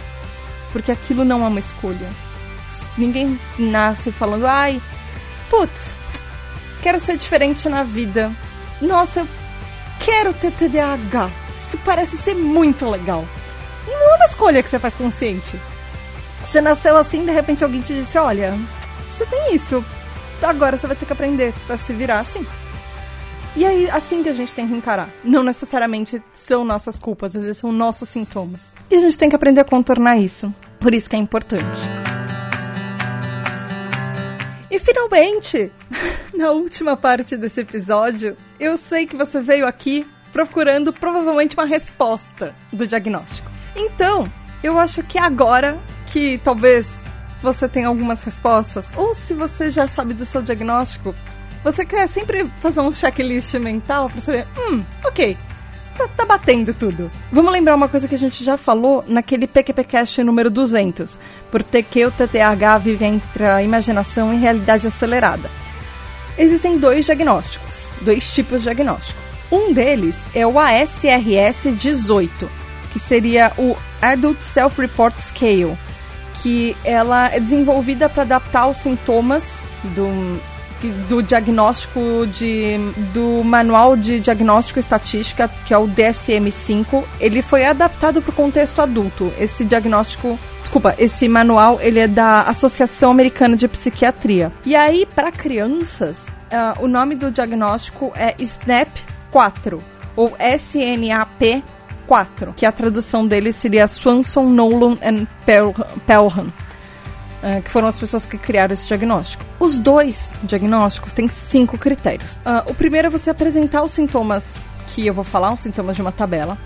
Porque 0.72 0.90
aquilo 0.90 1.22
não 1.22 1.44
é 1.44 1.48
uma 1.48 1.60
escolha. 1.60 2.08
Ninguém 2.96 3.38
nasce 3.58 4.10
falando, 4.10 4.46
ai, 4.46 4.80
putz, 5.50 5.94
quero 6.82 6.98
ser 6.98 7.16
diferente 7.16 7.68
na 7.68 7.82
vida. 7.82 8.30
Nossa, 8.80 9.20
eu 9.20 9.28
quero 10.00 10.32
ter 10.32 10.52
TDAH. 10.52 11.30
Isso 11.58 11.78
parece 11.84 12.16
ser 12.16 12.34
muito 12.34 12.88
legal. 12.88 13.24
Não 13.86 14.12
é 14.12 14.16
uma 14.16 14.26
escolha 14.26 14.62
que 14.62 14.68
você 14.68 14.78
faz 14.78 14.94
consciente. 14.94 15.58
Você 16.44 16.60
nasceu 16.60 16.96
assim, 16.96 17.24
de 17.24 17.32
repente 17.32 17.64
alguém 17.64 17.80
te 17.80 17.94
disse: 17.94 18.18
Olha, 18.18 18.58
você 19.12 19.26
tem 19.26 19.54
isso. 19.54 19.84
Agora 20.42 20.76
você 20.76 20.86
vai 20.86 20.96
ter 20.96 21.06
que 21.06 21.12
aprender 21.12 21.54
a 21.68 21.76
se 21.76 21.92
virar 21.92 22.20
assim. 22.20 22.46
E 23.56 23.64
aí, 23.64 23.88
assim 23.88 24.22
que 24.22 24.28
a 24.28 24.34
gente 24.34 24.52
tem 24.52 24.66
que 24.66 24.74
encarar. 24.74 25.10
Não 25.22 25.42
necessariamente 25.42 26.20
são 26.32 26.64
nossas 26.64 26.98
culpas, 26.98 27.36
às 27.36 27.42
vezes 27.42 27.58
são 27.58 27.70
nossos 27.70 28.08
sintomas. 28.08 28.62
E 28.90 28.96
a 28.96 28.98
gente 28.98 29.16
tem 29.16 29.28
que 29.28 29.36
aprender 29.36 29.60
a 29.60 29.64
contornar 29.64 30.18
isso. 30.18 30.52
Por 30.80 30.92
isso 30.92 31.08
que 31.08 31.14
é 31.16 31.18
importante. 31.18 31.80
E 34.74 34.78
finalmente, 34.80 35.70
na 36.34 36.50
última 36.50 36.96
parte 36.96 37.36
desse 37.36 37.60
episódio, 37.60 38.36
eu 38.58 38.76
sei 38.76 39.06
que 39.06 39.16
você 39.16 39.40
veio 39.40 39.68
aqui 39.68 40.04
procurando 40.32 40.92
provavelmente 40.92 41.54
uma 41.54 41.64
resposta 41.64 42.52
do 42.72 42.84
diagnóstico. 42.84 43.48
Então, 43.76 44.24
eu 44.64 44.76
acho 44.76 45.04
que 45.04 45.16
agora 45.16 45.78
que 46.08 46.38
talvez 46.38 47.04
você 47.40 47.68
tenha 47.68 47.86
algumas 47.86 48.24
respostas, 48.24 48.90
ou 48.96 49.14
se 49.14 49.32
você 49.32 49.70
já 49.70 49.86
sabe 49.86 50.12
do 50.12 50.26
seu 50.26 50.42
diagnóstico, 50.42 51.14
você 51.62 51.86
quer 51.86 52.08
sempre 52.08 52.50
fazer 52.60 52.80
um 52.80 52.92
checklist 52.92 53.54
mental 53.54 54.10
para 54.10 54.20
saber, 54.20 54.44
hum, 54.58 54.84
ok, 55.04 55.38
tá, 55.96 56.08
tá, 56.08 56.26
batendo 56.26 56.74
tudo. 56.74 57.10
Vamos 57.32 57.52
lembrar 57.52 57.74
uma 57.74 57.88
coisa 57.88 58.08
que 58.08 58.14
a 58.14 58.18
gente 58.18 58.44
já 58.44 58.56
falou 58.56 59.04
naquele 59.06 59.46
PQPcast 59.46 60.22
número 60.22 60.50
200. 60.50 61.18
Porque 61.50 62.04
o 62.04 62.10
TTAH 62.10 62.78
vive 62.78 63.04
entre 63.04 63.46
a 63.46 63.62
imaginação 63.62 64.32
e 64.32 64.36
realidade 64.36 64.86
acelerada. 64.86 65.50
Existem 66.36 66.78
dois 66.78 67.04
diagnósticos, 67.04 67.88
dois 68.00 68.30
tipos 68.30 68.58
de 68.58 68.64
diagnóstico. 68.64 69.20
Um 69.50 69.72
deles 69.72 70.16
é 70.34 70.44
o 70.46 70.58
ASRS 70.58 71.76
18, 71.78 72.50
que 72.92 72.98
seria 72.98 73.52
o 73.56 73.76
Adult 74.02 74.40
Self-Report 74.40 75.16
Scale, 75.16 75.78
que 76.42 76.76
ela 76.84 77.28
é 77.28 77.38
desenvolvida 77.38 78.08
para 78.08 78.22
adaptar 78.22 78.66
os 78.66 78.78
sintomas 78.78 79.62
do 79.94 80.40
do 81.08 81.22
diagnóstico 81.22 82.26
de 82.26 82.78
do 83.12 83.42
manual 83.44 83.96
de 83.96 84.20
diagnóstico 84.20 84.78
e 84.78 84.80
estatística, 84.80 85.48
que 85.66 85.72
é 85.72 85.78
o 85.78 85.88
DSM-5, 85.88 87.04
ele 87.20 87.42
foi 87.42 87.64
adaptado 87.64 88.20
para 88.22 88.30
o 88.30 88.34
contexto 88.34 88.80
adulto. 88.80 89.32
Esse 89.38 89.64
diagnóstico 89.64 90.38
Desculpa, 90.60 90.94
esse 90.98 91.28
manual 91.28 91.78
ele 91.80 92.00
é 92.00 92.08
da 92.08 92.42
Associação 92.42 93.10
Americana 93.10 93.54
de 93.54 93.68
Psiquiatria. 93.68 94.50
E 94.64 94.74
aí, 94.74 95.06
para 95.06 95.30
crianças, 95.30 96.28
uh, 96.50 96.82
o 96.82 96.88
nome 96.88 97.14
do 97.14 97.30
diagnóstico 97.30 98.12
é 98.16 98.34
SNAP 98.38 98.88
4 99.30 99.80
ou 100.16 100.34
SNAP 100.40 101.62
4, 102.06 102.54
que 102.56 102.66
a 102.66 102.72
tradução 102.72 103.26
dele 103.26 103.52
seria 103.52 103.86
Swanson, 103.86 104.48
Nolan 104.48 104.98
and 105.02 105.26
Pelham. 105.46 106.52
Uh, 107.44 107.60
que 107.60 107.70
foram 107.70 107.88
as 107.88 107.98
pessoas 107.98 108.24
que 108.24 108.38
criaram 108.38 108.72
esse 108.72 108.86
diagnóstico. 108.86 109.44
Os 109.60 109.78
dois 109.78 110.32
diagnósticos 110.44 111.12
têm 111.12 111.28
cinco 111.28 111.76
critérios. 111.76 112.36
Uh, 112.36 112.70
o 112.70 112.74
primeiro 112.74 113.08
é 113.08 113.10
você 113.10 113.28
apresentar 113.28 113.82
os 113.82 113.92
sintomas 113.92 114.56
que 114.86 115.06
eu 115.06 115.12
vou 115.12 115.24
falar, 115.24 115.52
os 115.52 115.60
sintomas 115.60 115.94
de 115.94 116.00
uma 116.00 116.10
tabela. 116.10 116.56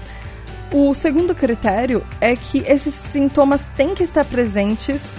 O 0.73 0.95
segundo 0.95 1.35
critério 1.35 2.07
é 2.21 2.37
que 2.37 2.59
esses 2.59 2.95
sintomas 2.95 3.61
têm 3.77 3.93
que 3.93 4.05
estar 4.05 4.25
presentes 4.25 5.14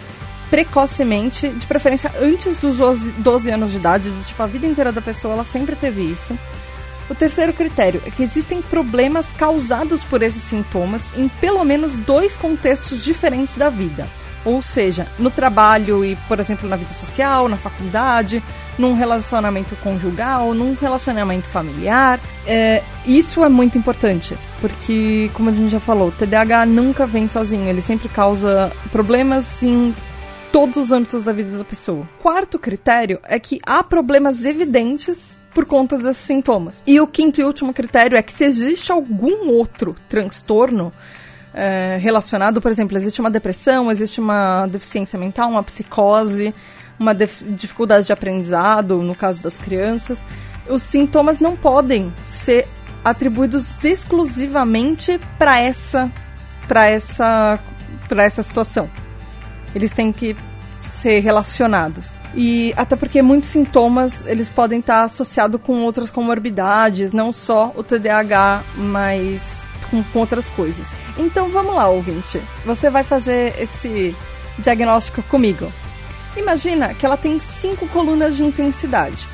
precocemente, 0.49 1.49
de 1.49 1.67
preferência 1.67 2.11
antes 2.21 2.57
dos 2.57 2.77
12 3.17 3.51
anos 3.51 3.71
de 3.71 3.77
idade, 3.77 4.11
tipo, 4.25 4.41
a 4.41 4.47
vida 4.47 4.65
inteira 4.65 4.91
da 4.91 5.01
pessoa, 5.01 5.33
ela 5.33 5.45
sempre 5.45 5.75
teve 5.75 6.01
isso. 6.01 6.37
O 7.09 7.15
terceiro 7.15 7.53
critério 7.53 8.01
é 8.05 8.11
que 8.11 8.23
existem 8.23 8.61
problemas 8.61 9.27
causados 9.37 10.03
por 10.03 10.21
esses 10.21 10.43
sintomas 10.43 11.09
em 11.17 11.27
pelo 11.27 11.63
menos 11.63 11.97
dois 11.97 12.35
contextos 12.35 13.03
diferentes 13.03 13.55
da 13.55 13.69
vida. 13.69 14.07
Ou 14.45 14.61
seja, 14.61 15.07
no 15.17 15.29
trabalho 15.29 16.03
e, 16.03 16.15
por 16.27 16.39
exemplo, 16.39 16.67
na 16.67 16.75
vida 16.75 16.93
social, 16.93 17.47
na 17.47 17.57
faculdade, 17.57 18.41
num 18.77 18.93
relacionamento 18.93 19.75
conjugal, 19.77 20.53
num 20.53 20.73
relacionamento 20.73 21.47
familiar. 21.47 22.19
É, 22.47 22.81
isso 23.05 23.43
é 23.43 23.49
muito 23.49 23.77
importante, 23.77 24.37
porque, 24.61 25.29
como 25.33 25.49
a 25.49 25.53
gente 25.53 25.69
já 25.69 25.79
falou, 25.79 26.07
o 26.07 26.11
TDAH 26.11 26.65
nunca 26.65 27.05
vem 27.05 27.27
sozinho, 27.27 27.67
ele 27.67 27.81
sempre 27.81 28.07
causa 28.07 28.71
problemas 28.91 29.45
em 29.61 29.93
todos 30.51 30.77
os 30.77 30.91
âmbitos 30.91 31.25
da 31.25 31.31
vida 31.31 31.57
da 31.57 31.63
pessoa. 31.63 32.07
Quarto 32.21 32.57
critério 32.57 33.19
é 33.23 33.37
que 33.37 33.59
há 33.65 33.83
problemas 33.83 34.45
evidentes 34.45 35.37
por 35.53 35.65
conta 35.65 35.97
desses 35.97 36.23
sintomas. 36.23 36.83
E 36.85 36.99
o 37.01 37.07
quinto 37.07 37.41
e 37.41 37.43
último 37.43 37.73
critério 37.73 38.17
é 38.17 38.21
que 38.21 38.31
se 38.31 38.45
existe 38.45 38.91
algum 38.91 39.49
outro 39.49 39.95
transtorno 40.07 40.93
é, 41.53 41.97
relacionado, 41.99 42.61
por 42.61 42.69
exemplo, 42.71 42.97
existe 42.97 43.19
uma 43.19 43.31
depressão, 43.31 43.91
existe 43.91 44.19
uma 44.19 44.67
deficiência 44.67 45.17
mental, 45.17 45.49
uma 45.49 45.63
psicose, 45.63 46.53
uma 46.99 47.15
dificuldade 47.15 48.07
de 48.07 48.13
aprendizado, 48.13 49.01
no 49.01 49.15
caso 49.15 49.41
das 49.41 49.57
crianças, 49.57 50.21
os 50.67 50.83
sintomas 50.83 51.39
não 51.39 51.55
podem 51.55 52.13
ser 52.23 52.67
atribuídos 53.03 53.73
exclusivamente 53.83 55.19
para 55.37 55.59
essa 55.59 56.11
para 56.67 56.85
essa 56.85 57.59
para 58.07 58.23
essa 58.23 58.43
situação. 58.43 58.89
Eles 59.73 59.91
têm 59.91 60.11
que 60.11 60.35
ser 60.77 61.19
relacionados. 61.19 62.13
E 62.35 62.73
até 62.77 62.95
porque 62.95 63.21
muitos 63.21 63.49
sintomas 63.49 64.13
eles 64.25 64.49
podem 64.49 64.79
estar 64.79 65.03
associados 65.03 65.59
com 65.61 65.83
outras 65.83 66.11
comorbidades, 66.11 67.11
não 67.11 67.31
só 67.31 67.73
o 67.75 67.83
TDAH, 67.83 68.63
mas 68.75 69.67
com, 69.89 70.03
com 70.03 70.19
outras 70.19 70.49
coisas. 70.49 70.87
Então 71.17 71.49
vamos 71.49 71.75
lá, 71.75 71.87
ouvinte. 71.87 72.41
Você 72.65 72.89
vai 72.89 73.03
fazer 73.03 73.53
esse 73.59 74.15
diagnóstico 74.57 75.21
comigo. 75.23 75.71
Imagina 76.35 76.93
que 76.93 77.05
ela 77.05 77.17
tem 77.17 77.39
cinco 77.39 77.87
colunas 77.87 78.35
de 78.35 78.43
intensidade. 78.43 79.27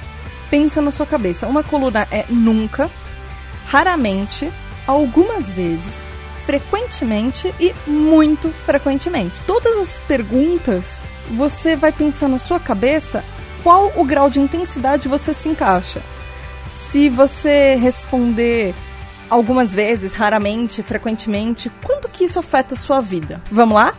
Pensa 0.50 0.82
na 0.82 0.92
sua 0.92 1.06
cabeça. 1.06 1.48
Uma 1.48 1.64
coluna 1.64 2.08
é 2.12 2.26
nunca, 2.30 2.90
raramente, 3.68 4.52
algumas 4.88 5.52
vezes, 5.52 5.94
frequentemente 6.46 7.54
e 7.60 7.74
muito 7.88 8.50
frequentemente. 8.66 9.36
Todas 9.46 9.78
as 9.78 10.00
perguntas, 10.00 11.02
você 11.32 11.76
vai 11.76 11.92
pensar 11.92 12.28
na 12.28 12.40
sua 12.40 12.60
cabeça 12.60 13.24
qual 13.64 13.92
o 13.96 14.04
grau 14.04 14.30
de 14.30 14.40
intensidade 14.40 15.08
você 15.08 15.34
se 15.34 15.50
encaixa. 15.50 16.02
Se 16.74 17.10
você 17.10 17.76
responder 17.76 18.74
algumas 19.30 19.74
vezes, 19.74 20.14
raramente, 20.14 20.84
frequentemente, 20.84 21.72
quanto 21.84 22.10
que 22.10 22.24
isso 22.24 22.40
afeta 22.40 22.74
a 22.74 22.78
sua 22.78 23.02
vida? 23.02 23.42
Vamos 23.52 23.76
lá? 23.76 23.94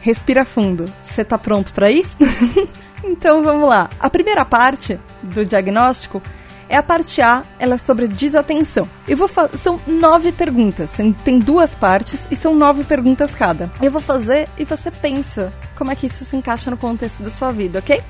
Respira 0.00 0.44
fundo. 0.44 0.92
Você 1.00 1.24
tá 1.24 1.36
pronto 1.36 1.72
para 1.72 1.90
isso? 1.90 2.16
então 3.02 3.42
vamos 3.42 3.68
lá. 3.68 3.90
A 3.98 4.08
primeira 4.08 4.44
parte 4.44 4.98
do 5.22 5.44
diagnóstico 5.44 6.22
é 6.68 6.76
a 6.76 6.82
parte 6.82 7.22
A, 7.22 7.44
ela 7.58 7.74
é 7.74 7.78
sobre 7.78 8.06
desatenção. 8.06 8.88
Eu 9.06 9.16
vou 9.16 9.28
são 9.56 9.80
nove 9.86 10.32
perguntas, 10.32 10.92
tem 11.24 11.38
duas 11.38 11.74
partes 11.74 12.28
e 12.30 12.36
são 12.36 12.54
nove 12.54 12.84
perguntas 12.84 13.34
cada. 13.34 13.70
Eu 13.80 13.90
vou 13.90 14.02
fazer 14.02 14.48
e 14.58 14.64
você 14.64 14.90
pensa 14.90 15.52
como 15.76 15.90
é 15.90 15.96
que 15.96 16.06
isso 16.06 16.24
se 16.24 16.36
encaixa 16.36 16.70
no 16.70 16.76
contexto 16.76 17.22
da 17.22 17.30
sua 17.30 17.50
vida, 17.50 17.78
ok? 17.78 18.02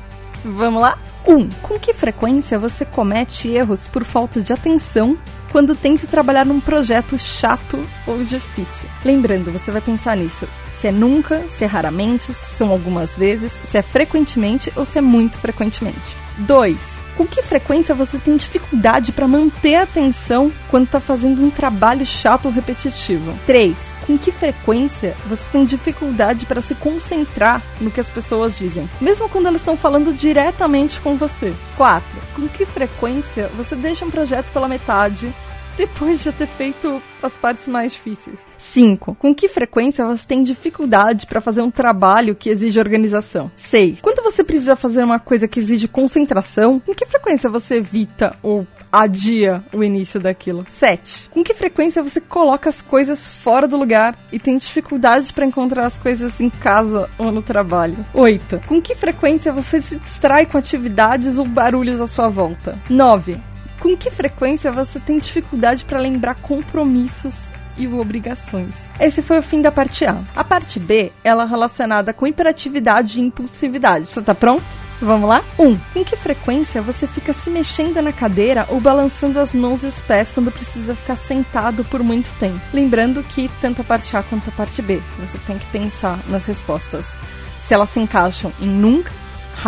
Vamos 0.44 0.82
lá? 0.82 0.98
1. 1.28 1.36
Um, 1.36 1.48
com 1.62 1.78
que 1.78 1.92
frequência 1.92 2.58
você 2.58 2.84
comete 2.84 3.48
erros 3.48 3.86
por 3.86 4.02
falta 4.02 4.40
de 4.40 4.52
atenção 4.52 5.16
quando 5.52 5.76
tente 5.76 6.06
trabalhar 6.06 6.44
num 6.44 6.60
projeto 6.60 7.18
chato 7.18 7.78
ou 8.06 8.24
difícil. 8.24 8.88
Lembrando, 9.04 9.52
você 9.52 9.70
vai 9.70 9.80
pensar 9.80 10.16
nisso. 10.16 10.48
Se 10.76 10.88
é 10.88 10.92
nunca, 10.92 11.42
se 11.48 11.64
é 11.64 11.66
raramente, 11.66 12.32
se 12.32 12.56
são 12.56 12.70
algumas 12.70 13.14
vezes, 13.14 13.52
se 13.52 13.76
é 13.76 13.82
frequentemente 13.82 14.72
ou 14.76 14.84
se 14.84 14.98
é 14.98 15.00
muito 15.00 15.38
frequentemente. 15.38 16.16
2. 16.38 17.07
Com 17.18 17.26
que 17.26 17.42
frequência 17.42 17.96
você 17.96 18.16
tem 18.16 18.36
dificuldade 18.36 19.10
para 19.10 19.26
manter 19.26 19.74
a 19.74 19.82
atenção 19.82 20.52
quando 20.70 20.84
está 20.84 21.00
fazendo 21.00 21.44
um 21.44 21.50
trabalho 21.50 22.06
chato 22.06 22.46
ou 22.46 22.52
repetitivo? 22.52 23.36
3. 23.44 23.76
Com 24.06 24.16
que 24.16 24.30
frequência 24.30 25.16
você 25.26 25.42
tem 25.50 25.64
dificuldade 25.64 26.46
para 26.46 26.60
se 26.60 26.76
concentrar 26.76 27.60
no 27.80 27.90
que 27.90 28.00
as 28.00 28.08
pessoas 28.08 28.56
dizem, 28.56 28.88
mesmo 29.00 29.28
quando 29.28 29.46
elas 29.48 29.60
estão 29.60 29.76
falando 29.76 30.12
diretamente 30.12 31.00
com 31.00 31.16
você? 31.16 31.52
4. 31.76 32.06
Com 32.36 32.46
que 32.46 32.64
frequência 32.64 33.50
você 33.56 33.74
deixa 33.74 34.04
um 34.04 34.10
projeto 34.10 34.52
pela 34.52 34.68
metade 34.68 35.34
depois 35.78 36.18
de 36.18 36.24
já 36.24 36.32
ter 36.32 36.48
feito 36.48 37.00
as 37.22 37.36
partes 37.36 37.68
mais 37.68 37.92
difíceis. 37.92 38.40
5. 38.58 39.14
Com 39.14 39.32
que 39.32 39.48
frequência 39.48 40.04
você 40.04 40.26
tem 40.26 40.42
dificuldade 40.42 41.24
para 41.26 41.40
fazer 41.40 41.62
um 41.62 41.70
trabalho 41.70 42.34
que 42.34 42.50
exige 42.50 42.80
organização? 42.80 43.50
6. 43.54 44.00
Quando 44.00 44.22
você 44.22 44.42
precisa 44.42 44.74
fazer 44.74 45.04
uma 45.04 45.20
coisa 45.20 45.46
que 45.46 45.60
exige 45.60 45.86
concentração, 45.86 46.80
com 46.80 46.92
que 46.92 47.06
frequência 47.06 47.48
você 47.48 47.76
evita 47.76 48.36
ou 48.42 48.66
adia 48.90 49.62
o 49.72 49.84
início 49.84 50.18
daquilo? 50.18 50.66
7. 50.68 51.30
Com 51.30 51.44
que 51.44 51.54
frequência 51.54 52.02
você 52.02 52.20
coloca 52.20 52.68
as 52.68 52.82
coisas 52.82 53.28
fora 53.28 53.68
do 53.68 53.76
lugar 53.76 54.18
e 54.32 54.38
tem 54.38 54.58
dificuldade 54.58 55.32
para 55.32 55.46
encontrar 55.46 55.86
as 55.86 55.96
coisas 55.96 56.40
em 56.40 56.50
casa 56.50 57.08
ou 57.18 57.30
no 57.30 57.42
trabalho? 57.42 58.04
8. 58.14 58.62
Com 58.66 58.82
que 58.82 58.94
frequência 58.94 59.52
você 59.52 59.80
se 59.80 59.96
distrai 59.96 60.44
com 60.44 60.58
atividades 60.58 61.38
ou 61.38 61.44
barulhos 61.44 62.00
à 62.00 62.06
sua 62.06 62.28
volta? 62.28 62.78
9 62.90 63.47
com 63.80 63.96
que 63.96 64.10
frequência 64.10 64.72
você 64.72 64.98
tem 65.00 65.18
dificuldade 65.18 65.84
para 65.84 65.98
lembrar 65.98 66.34
compromissos 66.36 67.48
e 67.76 67.86
obrigações. 67.86 68.90
Esse 68.98 69.22
foi 69.22 69.38
o 69.38 69.42
fim 69.42 69.62
da 69.62 69.70
parte 69.70 70.04
A. 70.04 70.22
A 70.34 70.44
parte 70.44 70.80
B, 70.80 71.12
ela 71.22 71.44
é 71.44 71.46
relacionada 71.46 72.12
com 72.12 72.26
hiperatividade 72.26 73.18
e 73.18 73.22
impulsividade. 73.22 74.06
Você 74.06 74.20
tá 74.20 74.34
pronto? 74.34 74.64
Vamos 75.00 75.28
lá? 75.28 75.44
1. 75.56 75.64
Um, 75.64 75.78
em 75.94 76.02
que 76.02 76.16
frequência 76.16 76.82
você 76.82 77.06
fica 77.06 77.32
se 77.32 77.50
mexendo 77.50 78.02
na 78.02 78.12
cadeira 78.12 78.66
ou 78.68 78.80
balançando 78.80 79.38
as 79.38 79.54
mãos 79.54 79.84
e 79.84 79.86
os 79.86 80.00
pés 80.00 80.32
quando 80.34 80.50
precisa 80.50 80.92
ficar 80.92 81.16
sentado 81.16 81.84
por 81.84 82.02
muito 82.02 82.28
tempo? 82.40 82.60
Lembrando 82.72 83.22
que 83.22 83.48
tanto 83.60 83.82
a 83.82 83.84
parte 83.84 84.16
A 84.16 84.24
quanto 84.24 84.50
a 84.50 84.52
parte 84.52 84.82
B, 84.82 85.00
você 85.20 85.38
tem 85.46 85.56
que 85.56 85.66
pensar 85.66 86.18
nas 86.26 86.46
respostas. 86.46 87.16
Se 87.60 87.74
elas 87.74 87.90
se 87.90 88.00
encaixam 88.00 88.52
em 88.60 88.66
nunca, 88.66 89.12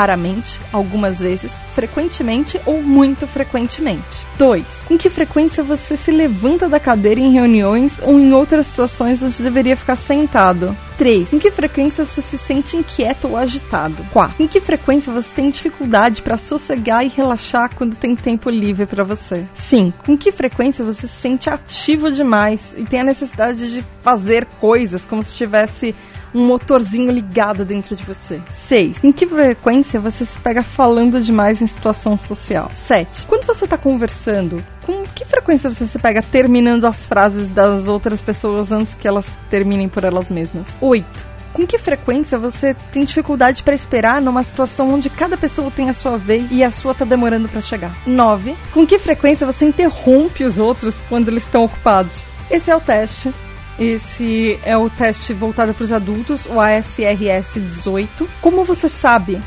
raramente, 0.00 0.58
algumas 0.72 1.20
vezes, 1.20 1.52
frequentemente 1.74 2.58
ou 2.64 2.82
muito 2.82 3.26
frequentemente. 3.26 4.24
2. 4.38 4.86
Com 4.88 4.96
que 4.96 5.10
frequência 5.10 5.62
você 5.62 5.94
se 5.94 6.10
levanta 6.10 6.70
da 6.70 6.80
cadeira 6.80 7.20
em 7.20 7.30
reuniões 7.30 8.00
ou 8.02 8.18
em 8.18 8.32
outras 8.32 8.68
situações 8.68 9.22
onde 9.22 9.42
deveria 9.42 9.76
ficar 9.76 9.96
sentado? 9.96 10.74
3. 10.96 11.34
Em 11.34 11.38
que 11.38 11.50
frequência 11.50 12.04
você 12.04 12.22
se 12.22 12.38
sente 12.38 12.78
inquieto 12.78 13.28
ou 13.28 13.36
agitado? 13.36 14.02
4. 14.10 14.42
Em 14.42 14.46
que 14.46 14.60
frequência 14.60 15.12
você 15.12 15.34
tem 15.34 15.50
dificuldade 15.50 16.22
para 16.22 16.38
sossegar 16.38 17.04
e 17.04 17.08
relaxar 17.08 17.70
quando 17.74 17.94
tem 17.94 18.16
tempo 18.16 18.48
livre 18.48 18.86
para 18.86 19.04
você? 19.04 19.44
5. 19.52 20.04
Com 20.04 20.16
que 20.16 20.32
frequência 20.32 20.82
você 20.82 21.06
se 21.06 21.14
sente 21.14 21.50
ativo 21.50 22.10
demais 22.10 22.74
e 22.74 22.84
tem 22.84 23.00
a 23.00 23.04
necessidade 23.04 23.70
de 23.70 23.84
fazer 24.02 24.46
coisas 24.58 25.04
como 25.04 25.22
se 25.22 25.32
estivesse 25.32 25.94
um 26.34 26.44
motorzinho 26.44 27.10
ligado 27.10 27.64
dentro 27.64 27.94
de 27.96 28.04
você. 28.04 28.40
6. 28.52 29.02
Em 29.02 29.12
que 29.12 29.26
frequência 29.26 30.00
você 30.00 30.24
se 30.24 30.38
pega 30.38 30.62
falando 30.62 31.20
demais 31.20 31.60
em 31.60 31.66
situação 31.66 32.18
social? 32.18 32.70
7. 32.72 33.26
Quando 33.26 33.46
você 33.46 33.64
está 33.64 33.76
conversando, 33.76 34.62
com 34.86 35.04
que 35.14 35.24
frequência 35.24 35.72
você 35.72 35.86
se 35.86 35.98
pega 35.98 36.22
terminando 36.22 36.86
as 36.86 37.06
frases 37.06 37.48
das 37.48 37.88
outras 37.88 38.20
pessoas 38.20 38.72
antes 38.72 38.94
que 38.94 39.08
elas 39.08 39.38
terminem 39.48 39.88
por 39.88 40.04
elas 40.04 40.30
mesmas? 40.30 40.68
8 40.80 41.30
com 41.52 41.66
que 41.66 41.78
frequência 41.78 42.38
você 42.38 42.74
tem 42.92 43.04
dificuldade 43.04 43.62
para 43.62 43.74
esperar 43.74 44.22
numa 44.22 44.42
situação 44.42 44.94
onde 44.94 45.10
cada 45.10 45.36
pessoa 45.36 45.70
tem 45.70 45.90
a 45.90 45.92
sua 45.92 46.16
vez 46.16 46.50
e 46.50 46.62
a 46.62 46.70
sua 46.70 46.94
tá 46.94 47.04
demorando 47.04 47.48
para 47.48 47.60
chegar? 47.60 47.92
9. 48.06 48.54
Com 48.72 48.86
que 48.86 48.98
frequência 48.98 49.46
você 49.46 49.64
interrompe 49.64 50.44
os 50.44 50.58
outros 50.58 51.00
quando 51.08 51.28
eles 51.28 51.42
estão 51.42 51.64
ocupados? 51.64 52.24
Esse 52.50 52.70
é 52.70 52.76
o 52.76 52.80
teste. 52.80 53.32
Esse 53.80 54.60
é 54.62 54.76
o 54.76 54.90
teste 54.90 55.32
voltado 55.32 55.72
para 55.72 55.84
os 55.84 55.90
adultos, 55.90 56.44
o 56.44 56.60
ASRS 56.60 57.54
18. 57.54 58.28
Como 58.42 58.62
você 58.62 58.90
sabe 58.90 59.40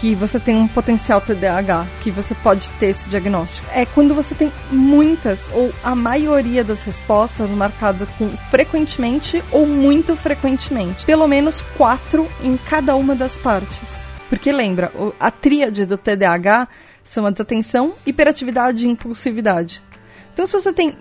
que 0.00 0.16
você 0.16 0.40
tem 0.40 0.56
um 0.56 0.66
potencial 0.66 1.20
TDAH, 1.20 1.86
que 2.02 2.10
você 2.10 2.34
pode 2.34 2.68
ter 2.70 2.86
esse 2.86 3.08
diagnóstico. 3.08 3.68
É 3.72 3.86
quando 3.86 4.16
você 4.16 4.34
tem 4.34 4.52
muitas 4.72 5.48
ou 5.52 5.72
a 5.84 5.94
maioria 5.94 6.64
das 6.64 6.82
respostas 6.82 7.48
marcadas 7.50 8.08
com 8.18 8.28
frequentemente 8.50 9.44
ou 9.52 9.64
muito 9.64 10.16
frequentemente. 10.16 11.06
Pelo 11.06 11.28
menos 11.28 11.60
quatro 11.76 12.28
em 12.42 12.56
cada 12.56 12.96
uma 12.96 13.14
das 13.14 13.38
partes. 13.38 13.80
Porque 14.28 14.50
lembra, 14.50 14.92
a 15.20 15.30
tríade 15.30 15.86
do 15.86 15.96
TDAH 15.96 16.66
são 17.04 17.26
a 17.26 17.30
desatenção, 17.30 17.94
hiperatividade 18.04 18.86
e 18.86 18.90
impulsividade. 18.90 19.82
Então, 20.32 20.46
se 20.46 20.52
você 20.52 20.72
tem 20.72 20.96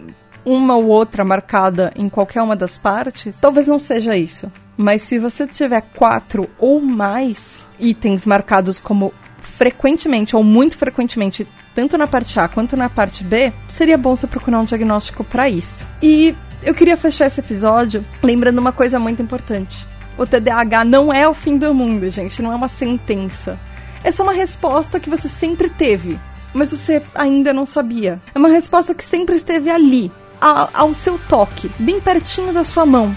uma 0.47 0.77
ou 0.77 0.85
outra 0.87 1.25
marcada 1.25 1.91
em 1.93 2.07
qualquer 2.07 2.41
uma 2.41 2.55
das 2.55 2.77
partes, 2.77 3.37
talvez 3.41 3.67
não 3.67 3.79
seja 3.79 4.15
isso. 4.15 4.49
Mas 4.77 5.01
se 5.01 5.19
você 5.19 5.45
tiver 5.45 5.81
quatro 5.93 6.49
ou 6.57 6.79
mais 6.79 7.67
itens 7.77 8.25
marcados 8.25 8.79
como 8.79 9.13
frequentemente 9.39 10.37
ou 10.37 10.43
muito 10.43 10.77
frequentemente, 10.77 11.45
tanto 11.75 11.97
na 11.97 12.07
parte 12.07 12.39
A 12.39 12.47
quanto 12.47 12.77
na 12.77 12.89
parte 12.89 13.25
B, 13.25 13.51
seria 13.67 13.97
bom 13.97 14.15
você 14.15 14.25
procurar 14.25 14.59
um 14.59 14.63
diagnóstico 14.63 15.21
para 15.21 15.49
isso. 15.49 15.85
E 16.01 16.33
eu 16.63 16.73
queria 16.73 16.95
fechar 16.95 17.25
esse 17.25 17.41
episódio 17.41 18.05
lembrando 18.23 18.59
uma 18.59 18.71
coisa 18.71 18.97
muito 18.97 19.21
importante. 19.21 19.85
O 20.17 20.25
TDAH 20.25 20.85
não 20.85 21.13
é 21.13 21.27
o 21.27 21.33
fim 21.33 21.57
do 21.57 21.73
mundo, 21.73 22.09
gente, 22.09 22.41
não 22.41 22.53
é 22.53 22.55
uma 22.55 22.69
sentença. 22.69 23.59
É 24.01 24.13
só 24.13 24.23
uma 24.23 24.33
resposta 24.33 24.97
que 24.97 25.09
você 25.09 25.27
sempre 25.27 25.69
teve, 25.69 26.17
mas 26.53 26.71
você 26.71 27.03
ainda 27.13 27.51
não 27.51 27.65
sabia. 27.65 28.21
É 28.33 28.39
uma 28.39 28.49
resposta 28.49 28.95
que 28.95 29.03
sempre 29.03 29.35
esteve 29.35 29.69
ali, 29.69 30.09
ao 30.39 30.93
seu 30.93 31.19
toque, 31.29 31.71
bem 31.79 31.99
pertinho 31.99 32.53
da 32.53 32.63
sua 32.63 32.85
mão. 32.85 33.15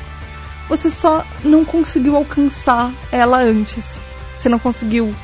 Você 0.68 0.88
só 0.88 1.24
não 1.44 1.64
conseguiu 1.64 2.16
alcançar 2.16 2.92
ela 3.10 3.38
antes. 3.38 3.98
Você 4.36 4.48
não 4.48 4.58
conseguiu 4.58 5.14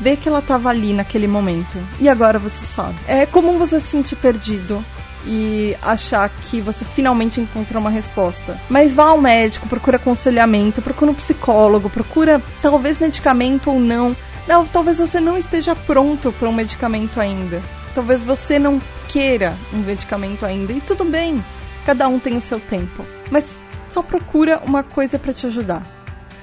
ver 0.00 0.16
que 0.16 0.28
ela 0.28 0.38
estava 0.38 0.68
ali 0.68 0.92
naquele 0.92 1.26
momento. 1.26 1.78
E 1.98 2.08
agora 2.08 2.38
você 2.38 2.64
sabe. 2.64 2.94
É 3.06 3.26
comum 3.26 3.58
você 3.58 3.80
se 3.80 3.86
sentir 3.86 4.16
perdido 4.16 4.84
e 5.26 5.76
achar 5.82 6.28
que 6.28 6.60
você 6.60 6.84
finalmente 6.84 7.40
encontrou 7.40 7.80
uma 7.80 7.90
resposta. 7.90 8.60
Mas 8.68 8.92
vá 8.92 9.06
ao 9.06 9.20
médico, 9.20 9.68
procura 9.68 9.96
aconselhamento, 9.96 10.82
procura 10.82 11.10
um 11.10 11.14
psicólogo, 11.14 11.88
procura 11.88 12.40
talvez 12.60 12.98
medicamento 12.98 13.70
ou 13.70 13.80
não. 13.80 14.16
Não, 14.46 14.66
talvez 14.66 14.98
você 14.98 15.20
não 15.20 15.38
esteja 15.38 15.74
pronto 15.74 16.32
para 16.32 16.48
um 16.48 16.52
medicamento 16.52 17.20
ainda. 17.20 17.62
Talvez 17.94 18.22
você 18.22 18.58
não 18.58 18.80
queira 19.12 19.56
um 19.72 19.78
medicamento 19.78 20.46
ainda. 20.46 20.72
E 20.72 20.80
tudo 20.80 21.04
bem, 21.04 21.44
cada 21.84 22.08
um 22.08 22.18
tem 22.18 22.36
o 22.36 22.40
seu 22.40 22.58
tempo. 22.58 23.04
Mas 23.30 23.58
só 23.88 24.02
procura 24.02 24.60
uma 24.64 24.82
coisa 24.82 25.18
para 25.18 25.34
te 25.34 25.46
ajudar. 25.46 25.86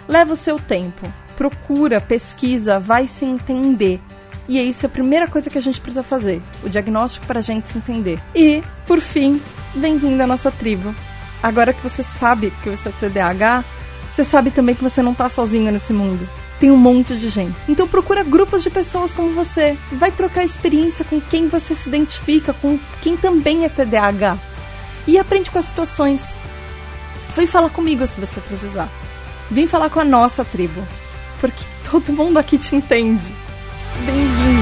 Leva 0.08 0.34
o 0.34 0.38
seu 0.38 0.60
tempo. 0.60 1.12
Procura, 1.36 2.00
pesquisa, 2.00 2.80
vai 2.80 3.08
se 3.08 3.26
entender. 3.26 4.00
E 4.48 4.60
é 4.60 4.64
isso 4.64 4.86
a 4.86 4.90
primeira 4.90 5.28
coisa 5.28 5.50
que 5.50 5.58
a 5.58 5.62
gente 5.62 5.82
precisa 5.82 6.04
fazer: 6.04 6.42
o 6.64 6.70
diagnóstico 6.70 7.26
para 7.26 7.40
a 7.40 7.44
gente 7.44 7.68
se 7.68 7.78
entender. 7.78 8.20
E, 8.36 8.62
por 8.86 9.02
fim, 9.02 9.42
bem-vindo 9.76 10.22
à 10.22 10.28
nossa 10.28 10.52
tribo. 10.52 10.94
Agora 11.42 11.74
que 11.74 11.82
você 11.82 12.04
sabe 12.04 12.52
que 12.62 12.70
você 12.70 12.90
é 12.90 12.92
TDAH, 12.92 13.64
você 14.12 14.24
sabe 14.24 14.52
também 14.52 14.76
que 14.76 14.84
você 14.84 15.02
não 15.02 15.14
está 15.14 15.30
sozinho 15.30 15.72
nesse 15.72 15.94
mundo 15.94 16.28
tem 16.60 16.70
um 16.70 16.78
monte 16.78 17.16
de 17.16 17.30
gente. 17.30 17.56
Então 17.68 17.88
procura 17.88 18.24
grupos 18.24 18.62
de 18.64 18.70
pessoas 18.70 19.14
como 19.14 19.34
você. 19.34 19.78
Vai 19.94 20.12
trocar 20.12 20.44
experiência 20.44 21.06
com 21.06 21.20
quem 21.22 21.48
você 21.48 21.74
se 21.74 21.88
identifica, 21.88 22.54
com 22.54 22.78
quem 23.02 23.16
também 23.16 23.64
é 23.64 23.70
TDAH. 23.70 24.38
E 25.08 25.18
aprende 25.18 25.50
com 25.50 25.58
as 25.58 25.66
situações. 25.66 26.24
Vem 27.36 27.48
falar 27.48 27.70
comigo 27.70 28.06
se 28.06 28.20
você 28.20 28.40
precisar. 28.42 28.90
Vem 29.50 29.66
falar 29.66 29.90
com 29.90 30.00
a 30.00 30.06
nossa 30.06 30.44
tribo. 30.44 30.86
Porque 31.40 31.64
todo 31.90 32.14
mundo 32.14 32.38
aqui 32.38 32.58
te 32.58 32.76
entende. 32.76 33.34
Bem-vindo! 34.06 34.59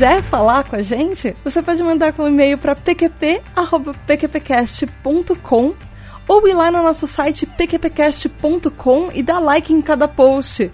Quiser 0.00 0.22
falar 0.22 0.64
com 0.64 0.76
a 0.76 0.82
gente, 0.82 1.36
você 1.44 1.60
pode 1.60 1.82
mandar 1.82 2.14
um 2.18 2.26
e-mail 2.26 2.56
para 2.56 2.74
pqp.pqpcast.com 2.74 5.74
ou 6.26 6.48
ir 6.48 6.54
lá 6.54 6.70
no 6.70 6.82
nosso 6.82 7.06
site 7.06 7.44
pqpcast.com 7.44 9.10
e 9.12 9.22
dar 9.22 9.40
like 9.40 9.74
em 9.74 9.82
cada 9.82 10.08
post. 10.08 10.72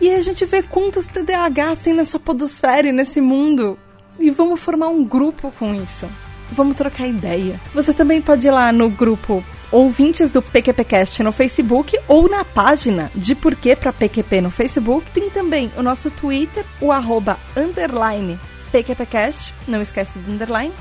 E 0.00 0.08
a 0.08 0.22
gente 0.22 0.46
vê 0.46 0.62
quantos 0.62 1.06
TDAHs 1.06 1.82
tem 1.82 1.92
nessa 1.92 2.18
podosfera 2.18 2.88
e 2.88 2.92
nesse 2.92 3.20
mundo. 3.20 3.78
E 4.18 4.30
vamos 4.30 4.58
formar 4.58 4.88
um 4.88 5.04
grupo 5.04 5.52
com 5.58 5.74
isso. 5.74 6.08
Vamos 6.50 6.74
trocar 6.74 7.06
ideia. 7.06 7.60
Você 7.74 7.92
também 7.92 8.22
pode 8.22 8.46
ir 8.46 8.52
lá 8.52 8.72
no 8.72 8.88
grupo 8.88 9.44
ouvintes 9.70 10.30
do 10.30 10.40
PQPcast 10.40 11.22
no 11.22 11.30
Facebook 11.30 11.94
ou 12.08 12.26
na 12.26 12.42
página 12.42 13.12
de 13.14 13.34
Porquê 13.34 13.76
para 13.76 13.92
PQP 13.92 14.40
no 14.40 14.50
Facebook. 14.50 15.10
Tem 15.10 15.28
também 15.28 15.70
o 15.76 15.82
nosso 15.82 16.10
Twitter, 16.10 16.64
o 16.80 16.90
arroba 16.90 17.38
underline 17.54 18.40
PQPcast, 18.72 19.54
não 19.68 19.82
esquece 19.82 20.18
do 20.18 20.32
underline. 20.32 20.72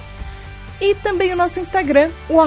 E 0.80 0.96
também 0.96 1.32
o 1.32 1.36
nosso 1.36 1.60
Instagram, 1.60 2.10
o 2.28 2.40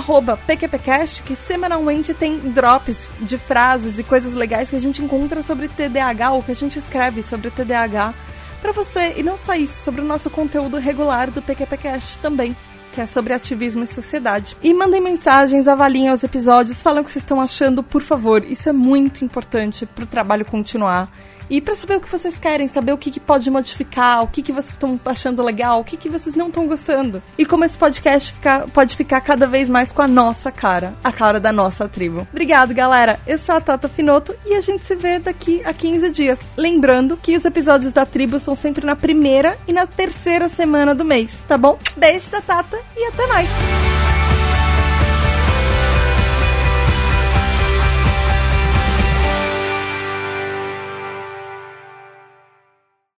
PQPcast, 0.48 1.22
que 1.22 1.36
semanalmente 1.36 2.12
tem 2.12 2.36
drops 2.38 3.12
de 3.20 3.38
frases 3.38 4.00
e 4.00 4.02
coisas 4.02 4.32
legais 4.32 4.70
que 4.70 4.76
a 4.76 4.80
gente 4.80 5.00
encontra 5.00 5.40
sobre 5.40 5.68
TDAH 5.68 6.32
ou 6.32 6.42
que 6.42 6.50
a 6.50 6.56
gente 6.56 6.76
escreve 6.76 7.22
sobre 7.22 7.50
TDAH 7.50 8.12
para 8.60 8.72
você 8.72 9.14
e 9.16 9.22
não 9.22 9.38
só 9.38 9.54
isso, 9.54 9.80
sobre 9.80 10.00
o 10.00 10.04
nosso 10.04 10.28
conteúdo 10.30 10.78
regular 10.78 11.30
do 11.30 11.42
PQPcast 11.42 12.18
também 12.18 12.56
que 12.94 13.00
é 13.00 13.06
sobre 13.06 13.32
ativismo 13.32 13.82
e 13.82 13.86
sociedade. 13.88 14.56
E 14.62 14.72
mandem 14.72 15.00
mensagens, 15.00 15.66
avaliem 15.66 16.12
os 16.12 16.22
episódios, 16.22 16.80
falem 16.80 17.00
o 17.00 17.04
que 17.04 17.10
vocês 17.10 17.24
estão 17.24 17.40
achando, 17.40 17.82
por 17.82 18.00
favor. 18.00 18.44
Isso 18.44 18.68
é 18.68 18.72
muito 18.72 19.24
importante 19.24 19.84
para 19.84 20.04
o 20.04 20.06
trabalho 20.06 20.44
continuar. 20.44 21.10
E 21.48 21.60
para 21.60 21.76
saber 21.76 21.96
o 21.96 22.00
que 22.00 22.10
vocês 22.10 22.38
querem, 22.38 22.68
saber 22.68 22.92
o 22.92 22.98
que, 22.98 23.10
que 23.10 23.20
pode 23.20 23.50
modificar, 23.50 24.22
o 24.22 24.28
que, 24.28 24.42
que 24.42 24.52
vocês 24.52 24.72
estão 24.72 24.98
achando 25.04 25.42
legal, 25.42 25.80
o 25.80 25.84
que, 25.84 25.96
que 25.96 26.08
vocês 26.08 26.34
não 26.34 26.48
estão 26.48 26.66
gostando. 26.66 27.22
E 27.38 27.44
como 27.44 27.64
esse 27.64 27.76
podcast 27.76 28.32
fica, 28.32 28.66
pode 28.72 28.96
ficar 28.96 29.20
cada 29.20 29.46
vez 29.46 29.68
mais 29.68 29.92
com 29.92 30.02
a 30.02 30.08
nossa 30.08 30.50
cara, 30.50 30.94
a 31.02 31.12
cara 31.12 31.38
da 31.38 31.52
nossa 31.52 31.88
tribo. 31.88 32.26
Obrigado, 32.30 32.74
galera. 32.74 33.18
Eu 33.26 33.38
sou 33.38 33.54
a 33.54 33.60
Tata 33.60 33.88
Finoto 33.88 34.34
e 34.44 34.54
a 34.54 34.60
gente 34.60 34.84
se 34.84 34.96
vê 34.96 35.18
daqui 35.18 35.62
a 35.64 35.72
15 35.72 36.10
dias. 36.10 36.40
Lembrando 36.56 37.16
que 37.16 37.36
os 37.36 37.44
episódios 37.44 37.92
da 37.92 38.06
tribo 38.06 38.38
são 38.38 38.54
sempre 38.54 38.84
na 38.84 38.96
primeira 38.96 39.58
e 39.66 39.72
na 39.72 39.86
terceira 39.86 40.48
semana 40.48 40.94
do 40.94 41.04
mês, 41.04 41.44
tá 41.46 41.58
bom? 41.58 41.78
Beijo 41.96 42.30
da 42.30 42.40
Tata 42.40 42.78
e 42.96 43.06
até 43.06 43.26
mais! 43.26 44.23